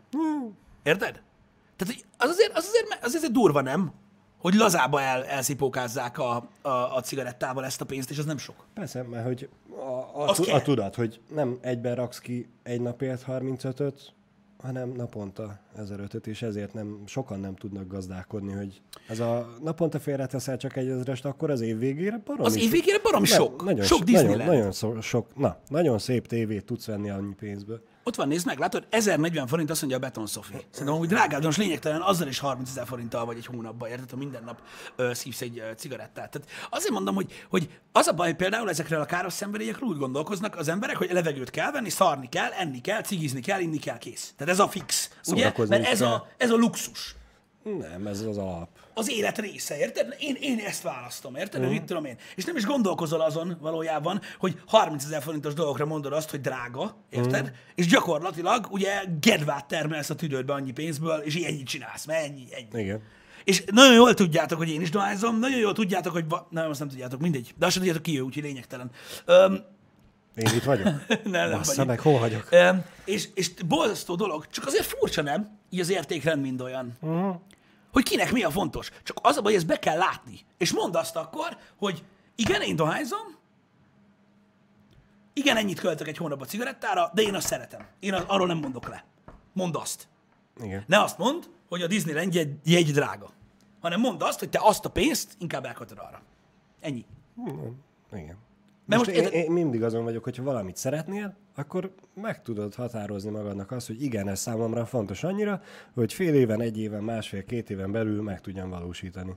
[0.84, 1.22] Érted?
[1.82, 3.91] Tehát hogy az azért, az azért, az azért durva, nem?
[4.38, 8.55] Hogy lazába el, elszipókázzák a, a, a cigarettával ezt a pénzt, és az nem sok.
[8.73, 9.49] Persze, mert hogy
[10.15, 14.13] a, a, tu- a tudat, hogy nem egyben raksz ki egy napért 35-öt,
[14.59, 20.57] hanem naponta 1005 és ezért nem, sokan nem tudnak gazdálkodni, hogy ez a naponta félreteszel
[20.57, 23.63] csak egy ezerest, akkor az év végére baromi Az év sok- végére baromi Nem, sok.
[23.63, 24.38] Nagyon, sok so- Disneyland.
[24.38, 27.82] nagyon, nagyon szó, sok, na, nagyon szép tévét tudsz venni annyi pénzből.
[28.03, 30.53] Ott van, nézd meg, látod, 1040 forint azt mondja a Beton Sofi.
[30.71, 34.09] Szerintem amúgy drágább, de most lényegtelen, azzal is 30 ezer forinttal vagy egy hónapban, érted,
[34.09, 34.61] ha minden nap
[34.95, 36.29] ö, szívsz egy ö, cigarettát.
[36.31, 40.57] Tehát azért mondom, hogy, hogy az a baj, például ezekről a káros szenvedélyekről úgy gondolkoznak
[40.57, 44.33] az emberek, hogy levegőt kell venni, szarni kell, enni kell, cigizni kell, inni kell, kész.
[44.37, 45.09] Tehát ez a fix.
[45.27, 45.53] Ugye?
[45.67, 47.15] Mert ez a, ez a luxus.
[47.63, 48.69] Nem, ez az alap.
[48.93, 50.15] Az élet része, érted?
[50.19, 51.59] Én, én ezt választom, érted?
[51.59, 51.75] Uh-huh.
[51.75, 52.15] Mit tudom én?
[52.35, 56.95] És nem is gondolkozol azon valójában, hogy 30 ezer forintos dolgokra mondod azt, hogy drága,
[57.09, 57.41] érted?
[57.41, 57.57] Uh-huh.
[57.75, 62.83] És gyakorlatilag ugye gedvát termelsz a tüdődbe annyi pénzből, és ennyit csinálsz, mert ennyi, ennyi.
[62.83, 63.01] Igen.
[63.43, 66.27] És nagyon jól tudjátok, hogy én is dohányzom, nagyon jól tudjátok, hogy...
[66.27, 67.53] Va- nem, azt nem tudjátok, mindegy.
[67.57, 68.91] De azt sem tudjátok ki ő, úgyhogy lényegtelen.
[69.25, 69.63] Öm,
[70.35, 70.85] Én itt vagyok?
[71.07, 72.47] nem, nem Bassza meg, hol vagyok?
[72.49, 76.97] Öm, és, és borzasztó dolog, csak azért furcsa nem, így az értékrend mind olyan.
[77.01, 77.35] Uh-huh.
[77.91, 78.91] Hogy kinek mi a fontos.
[79.03, 80.39] Csak az a baj, ezt be kell látni.
[80.57, 82.03] És mondd azt akkor, hogy
[82.35, 83.39] igen, én dohányzom,
[85.33, 87.87] igen, ennyit költök egy hónapba cigarettára, de én azt szeretem.
[87.99, 89.05] Én az, arról nem mondok le.
[89.53, 90.07] Mondd azt.
[90.63, 90.83] Igen.
[90.87, 93.31] Ne azt mondd, hogy a Disneyland jegy, jegy drága.
[93.81, 96.21] Hanem mondd azt, hogy te azt a pénzt inkább elköltöd arra.
[96.79, 97.05] Ennyi.
[98.11, 98.37] Igen.
[98.97, 103.71] Most most én, én mindig azon vagyok, hogyha valamit szeretnél, akkor meg tudod határozni magadnak
[103.71, 105.61] azt, hogy igen, ez számomra fontos annyira,
[105.93, 109.35] hogy fél éven, egy éven, másfél, két éven belül meg tudjam valósítani.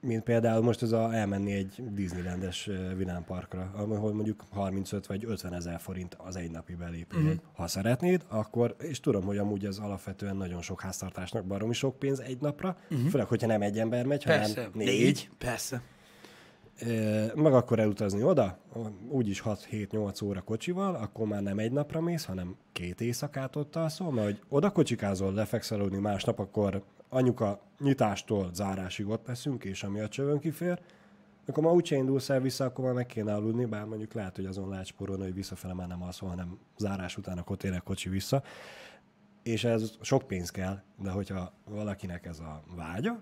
[0.00, 5.54] Mint például most ez a elmenni egy Disneylandes ö, vidámparkra, ahol mondjuk 35 vagy 50
[5.54, 7.18] ezer forint az egy napi belépő.
[7.18, 7.28] Mhm.
[7.28, 7.32] Mm.
[7.54, 12.20] Ha szeretnéd, akkor, és tudom, hogy amúgy az alapvetően nagyon sok háztartásnak baromi sok pénz
[12.20, 13.06] egy napra, mm.
[13.06, 14.24] főleg, hogyha nem egy ember megy.
[14.24, 14.54] Persze.
[14.54, 14.86] hanem négy.
[14.86, 15.28] négy.
[15.38, 15.82] Persze.
[17.34, 18.58] Meg akkor elutazni oda,
[19.08, 24.12] úgyis 6-7-8 óra kocsival, akkor már nem egy napra mész, hanem két éjszakát ott alszol,
[24.12, 30.00] mert hogy oda kocsikázol, lefekszel aludni másnap, akkor anyuka nyitástól zárásig ott leszünk, és ami
[30.00, 30.80] a csövön kifér,
[31.46, 34.46] akkor ma úgyse indulsz el vissza, akkor már meg kéne aludni, bár mondjuk lehet, hogy
[34.46, 38.42] azon lehet spórolni, hogy visszafele már nem alszol, hanem zárás után akkor tényleg kocsi vissza.
[39.42, 43.20] És ez sok pénz kell, de hogyha valakinek ez a vágya,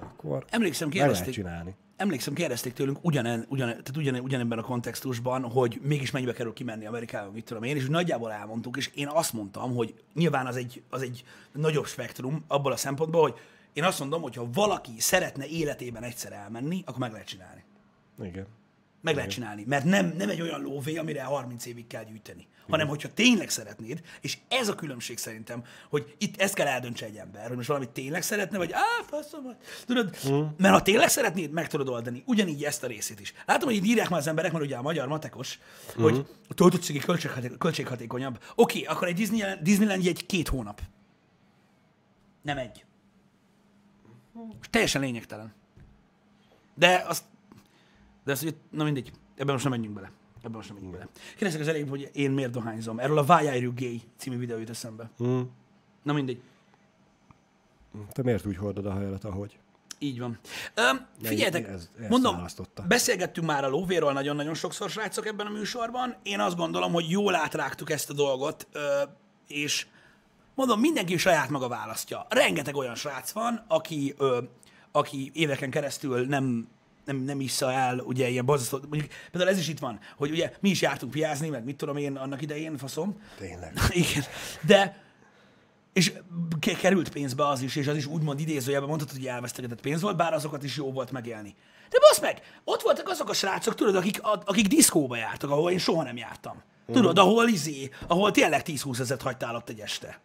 [0.00, 1.76] akkor Emlékszem, meg lehet kérdezték, csinálni.
[1.96, 6.86] Emlékszem, kérdezték tőlünk ugyanen, ugyan, tehát ugyan, ugyanebben a kontextusban, hogy mégis mennyibe kerül kimenni
[6.86, 10.82] Amerikába, mit tudom én, és nagyjából elmondtuk, és én azt mondtam, hogy nyilván az egy,
[10.90, 13.38] az egy nagyobb spektrum abból a szempontból, hogy
[13.72, 17.64] én azt mondom, hogy ha valaki szeretne életében egyszer elmenni, akkor meg lehet csinálni.
[18.22, 18.46] Igen.
[19.04, 22.46] Meg lehet csinálni, mert nem, nem egy olyan lóvé, amire 30 évig kell gyűjteni.
[22.68, 27.16] Hanem, hogyha tényleg szeretnéd, és ez a különbség szerintem, hogy itt ezt kell eldöntse egy
[27.16, 30.42] ember, hogy most valamit tényleg szeretne, vagy á, faszom, tudod, mm.
[30.56, 32.22] mert ha tényleg szeretnéd, meg tudod oldani.
[32.26, 33.34] Ugyanígy ezt a részét is.
[33.46, 35.58] Látom, hogy így írják már az emberek, mert ugye a magyar matekos,
[35.98, 36.02] mm.
[36.02, 38.38] hogy a töltöttségi költséghaték, költséghatékonyabb.
[38.54, 40.80] Oké, okay, akkor egy Disneyland, Disneyland egy két hónap.
[42.42, 42.84] Nem egy.
[44.32, 45.54] Most teljesen lényegtelen.
[46.74, 47.22] De azt
[48.24, 50.10] de hogy na mindegy, ebben most nem menjünk bele.
[50.38, 51.10] Ebben most nem menjünk bele.
[51.30, 52.98] Kérdeztek az elején, hogy én miért dohányzom.
[52.98, 55.10] Erről a Why Are You Gay című videó jut eszembe.
[55.24, 55.40] Mm.
[56.02, 56.40] Na mindegy,
[58.12, 59.58] Te miért úgy hordod a hajadat, ahogy?
[59.98, 60.38] így van.
[60.74, 62.44] Öm, figyeljetek, ez- ezt mondom,
[62.88, 66.16] beszélgettünk már a lóvéről nagyon-nagyon sokszor, srácok, ebben a műsorban.
[66.22, 69.02] Én azt gondolom, hogy jól átrágtuk ezt a dolgot, ö,
[69.48, 69.86] és
[70.54, 72.26] mondom, mindenki saját maga választja.
[72.28, 74.42] Rengeteg olyan srác van, aki, ö,
[74.92, 76.68] aki éveken keresztül nem
[77.04, 80.52] nem, nem issza el, ugye ilyen borzasztó, mondjuk például ez is itt van, hogy ugye
[80.60, 83.72] mi is jártunk piázni, meg mit tudom én annak idején, faszom, Tényleg.
[83.90, 84.22] igen.
[84.66, 85.02] De,
[85.92, 86.12] és
[86.60, 90.16] ke- került pénzbe az is, és az is úgymond idézőjelben mondhatod, hogy elvesztegetett pénz volt,
[90.16, 91.54] bár azokat is jó volt megélni.
[91.90, 95.70] De basz meg, ott voltak azok a srácok, tudod, akik, a- akik diszkóba jártak, ahol
[95.70, 96.62] én soha nem jártam.
[96.92, 100.20] Tudod, ahol izé, ahol tényleg 10-20 ezeret hagytál ott egy este.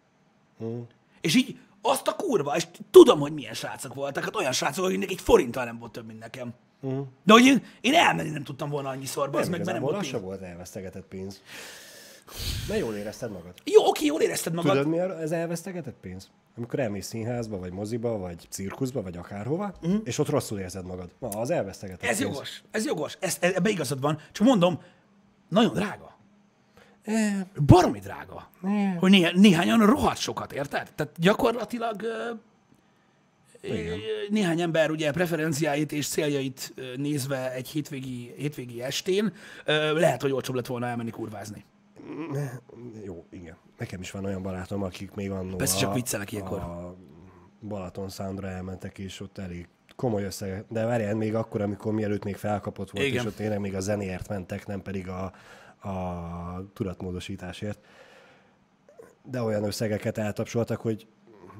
[1.21, 5.09] És így azt a kurva, és tudom, hogy milyen srácok voltak, hát olyan srácok, akiknek
[5.11, 6.53] egy forinttal nem volt több, mint nekem.
[7.23, 9.99] De hogy én, én elmenni nem tudtam volna annyiszor, az meg, mert nem volt az
[9.99, 10.11] pénz.
[10.13, 11.41] se volt elvesztegetett pénz.
[12.67, 13.53] De jól érezted magad.
[13.63, 14.71] Jó, oké, jól érezted magad.
[14.71, 16.29] Tudod, mi ez elvesztegetett pénz?
[16.57, 20.01] Amikor elmész színházba, vagy moziba, vagy cirkuszba, vagy akárhova, uh-huh.
[20.03, 21.09] és ott rosszul érzed magad.
[21.19, 22.09] Na, az elvesztegetett.
[22.09, 22.31] Ez pénz.
[22.31, 24.19] jogos, ez jogos, ez, ebbe igazad van.
[24.31, 24.81] Csak mondom,
[25.49, 26.17] nagyon drága.
[27.03, 28.49] Eh, Baromi drága.
[28.99, 30.91] Hogy néhányan rohadt sokat, érted?
[30.95, 32.05] Tehát gyakorlatilag
[33.61, 33.95] ö,
[34.29, 39.33] néhány ember ugye preferenciáit és céljait nézve egy hétvégi, hétvégi estén
[39.93, 41.65] lehet, hogy olcsóbb lett volna elmenni kurvázni.
[43.05, 43.57] Jó, igen.
[43.77, 46.59] Nekem is van olyan barátom, akik még annó Persze, csak viccelek ilyenkor.
[46.59, 46.95] a
[47.61, 52.35] Balaton Soundra elmentek, és ott elég komoly összeg, de várjál, még akkor, amikor mielőtt még
[52.35, 53.19] felkapott volt, Igen.
[53.19, 55.23] és ott tényleg még a zenéért mentek, nem pedig a,
[55.89, 57.79] a tudatmódosításért.
[59.23, 61.07] De olyan összegeket eltapsoltak, hogy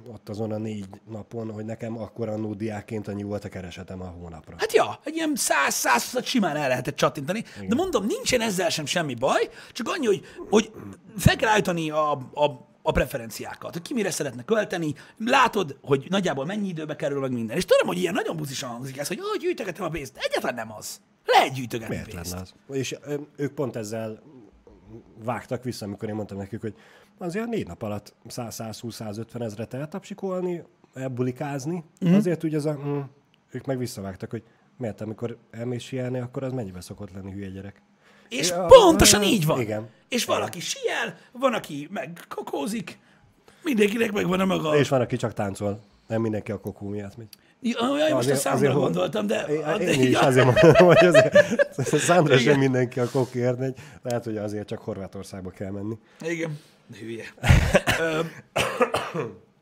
[0.07, 4.05] ott azon a négy napon, hogy nekem akkor annó diákként annyi volt a keresetem a
[4.05, 4.55] hónapra.
[4.57, 9.13] Hát ja, egy ilyen 100-120 simán el lehetett csattintani, de mondom, nincsen ezzel sem semmi
[9.13, 10.71] baj, csak annyi, hogy, hogy
[11.17, 16.45] fel kell állítani a, a, a preferenciákat, hogy ki mire szeretne költeni, látod, hogy nagyjából
[16.45, 17.57] mennyi időbe kerül, meg minden.
[17.57, 20.17] És tudom, hogy ilyen nagyon buzisan hangzik ez, hogy oh, gyűjtögetem a pénzt.
[20.17, 21.01] Egyáltalán nem az.
[21.25, 22.31] Lehet gyűjtögetni Miért pénzt.
[22.31, 22.75] lenne az?
[22.75, 22.95] És
[23.35, 24.21] ők pont ezzel
[25.23, 26.75] vágtak vissza, amikor én mondtam nekik, hogy
[27.17, 30.63] azért négy nap alatt 100-120-150 ezret eltapsikolni,
[30.93, 32.13] elbulikázni, mm.
[32.13, 32.77] azért úgy ez a...
[32.77, 32.99] Mm,
[33.51, 34.43] ők meg visszavágtak, hogy
[34.77, 37.81] miért, amikor elmész sielni, akkor az mennyibe szokott lenni hülye gyerek.
[38.29, 39.61] És Ja, pontosan ja, így van.
[39.61, 39.89] igen.
[40.07, 42.99] És valaki siel, van, aki meg kokózik,
[43.63, 44.77] mindenkinek megvan a maga.
[44.77, 45.79] És van, aki csak táncol.
[46.07, 47.27] Nem mindenki a kokó miatt megy.
[47.61, 49.45] Jaj, most a számra gondoltam, de...
[49.45, 50.19] De- én is ja.
[50.19, 51.35] azért mondom, hogy azért
[52.09, 52.45] számra Igen.
[52.45, 53.73] sem mindenki a kokért megy.
[54.03, 55.97] Lehet, hogy azért csak Horvátországba kell menni.
[56.21, 56.59] Igen.
[56.99, 57.23] Hülye.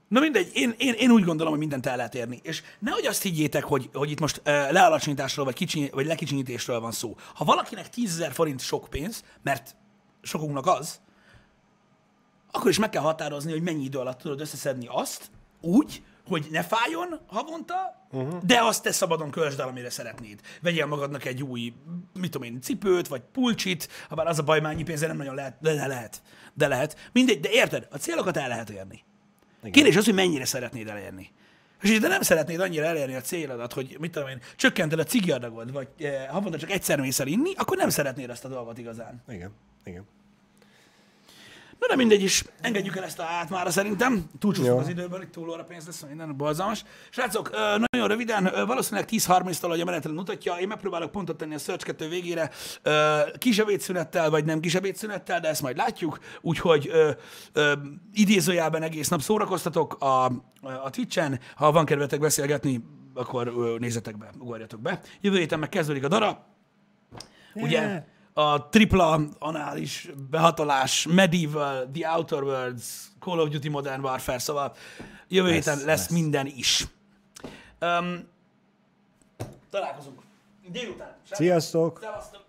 [0.07, 2.39] Na mindegy, én, én, én úgy gondolom, hogy mindent el lehet érni.
[2.43, 6.91] És nehogy azt higgyétek, hogy, hogy itt most uh, lealacsonyításról vagy, kicsi, vagy lekicsinyítésről van
[6.91, 7.15] szó.
[7.33, 9.75] Ha valakinek 10 forint sok pénz, mert
[10.21, 10.99] sokunknak az,
[12.51, 15.29] akkor is meg kell határozni, hogy mennyi idő alatt tudod összeszedni azt,
[15.61, 18.41] úgy, hogy ne fájjon havonta, uh-huh.
[18.43, 20.39] de azt te szabadon költsd el, amire szeretnéd.
[20.61, 21.73] Vegyél magadnak egy új,
[22.19, 25.35] mit tudom én, cipőt, vagy pulcsit, ha bár az a baj, mennyi pénzre nem nagyon
[25.35, 26.21] lehet, de, de lehet.
[26.53, 27.09] De lehet.
[27.11, 29.03] Mindegy, de érted, a célokat el lehet érni.
[29.59, 29.71] Igen.
[29.71, 31.31] Kérdés az, hogy mennyire szeretnéd elérni.
[31.81, 35.71] És ha nem szeretnéd annyira elérni a célodat, hogy mit tudom én, csökkented a cigiadagod,
[35.71, 39.23] vagy eh, havonta csak egyszer mész el inni, akkor nem szeretnéd ezt a dolgot igazán.
[39.29, 39.51] Igen,
[39.83, 40.05] igen.
[41.79, 44.29] Na de mindegy is, engedjük el ezt a át már szerintem.
[44.39, 46.83] Túlcsúszunk az időből, itt túl óra pénz lesz, minden balzalmas.
[47.09, 47.51] Srácok,
[47.91, 52.09] nagyon röviden, valószínűleg 10-30-tal, hogy a menetrend mutatja, én megpróbálok pontot tenni a Search 2
[52.09, 52.51] végére,
[53.37, 56.91] kis ebédszünettel, vagy nem kis ebédszünettel, de ezt majd látjuk, úgyhogy
[58.13, 60.25] idézőjelben egész nap szórakoztatok a,
[60.61, 65.01] a Twitch-en, ha van kedvetek beszélgetni, akkor nézzetek be, ugorjatok be.
[65.21, 66.45] Jövő héten meg kezdődik a dara.
[67.53, 68.05] Ugye,
[68.37, 74.75] a tripla anális behatolás, Medieval, The Outer Worlds, Call of Duty Modern Warfare, szóval
[75.27, 76.87] jövő lesz, héten lesz, lesz minden is.
[77.81, 78.27] Um,
[79.69, 80.21] találkozunk.
[80.71, 81.15] Délután.
[81.31, 81.99] Sziasztok!
[82.01, 82.46] Szevasztok!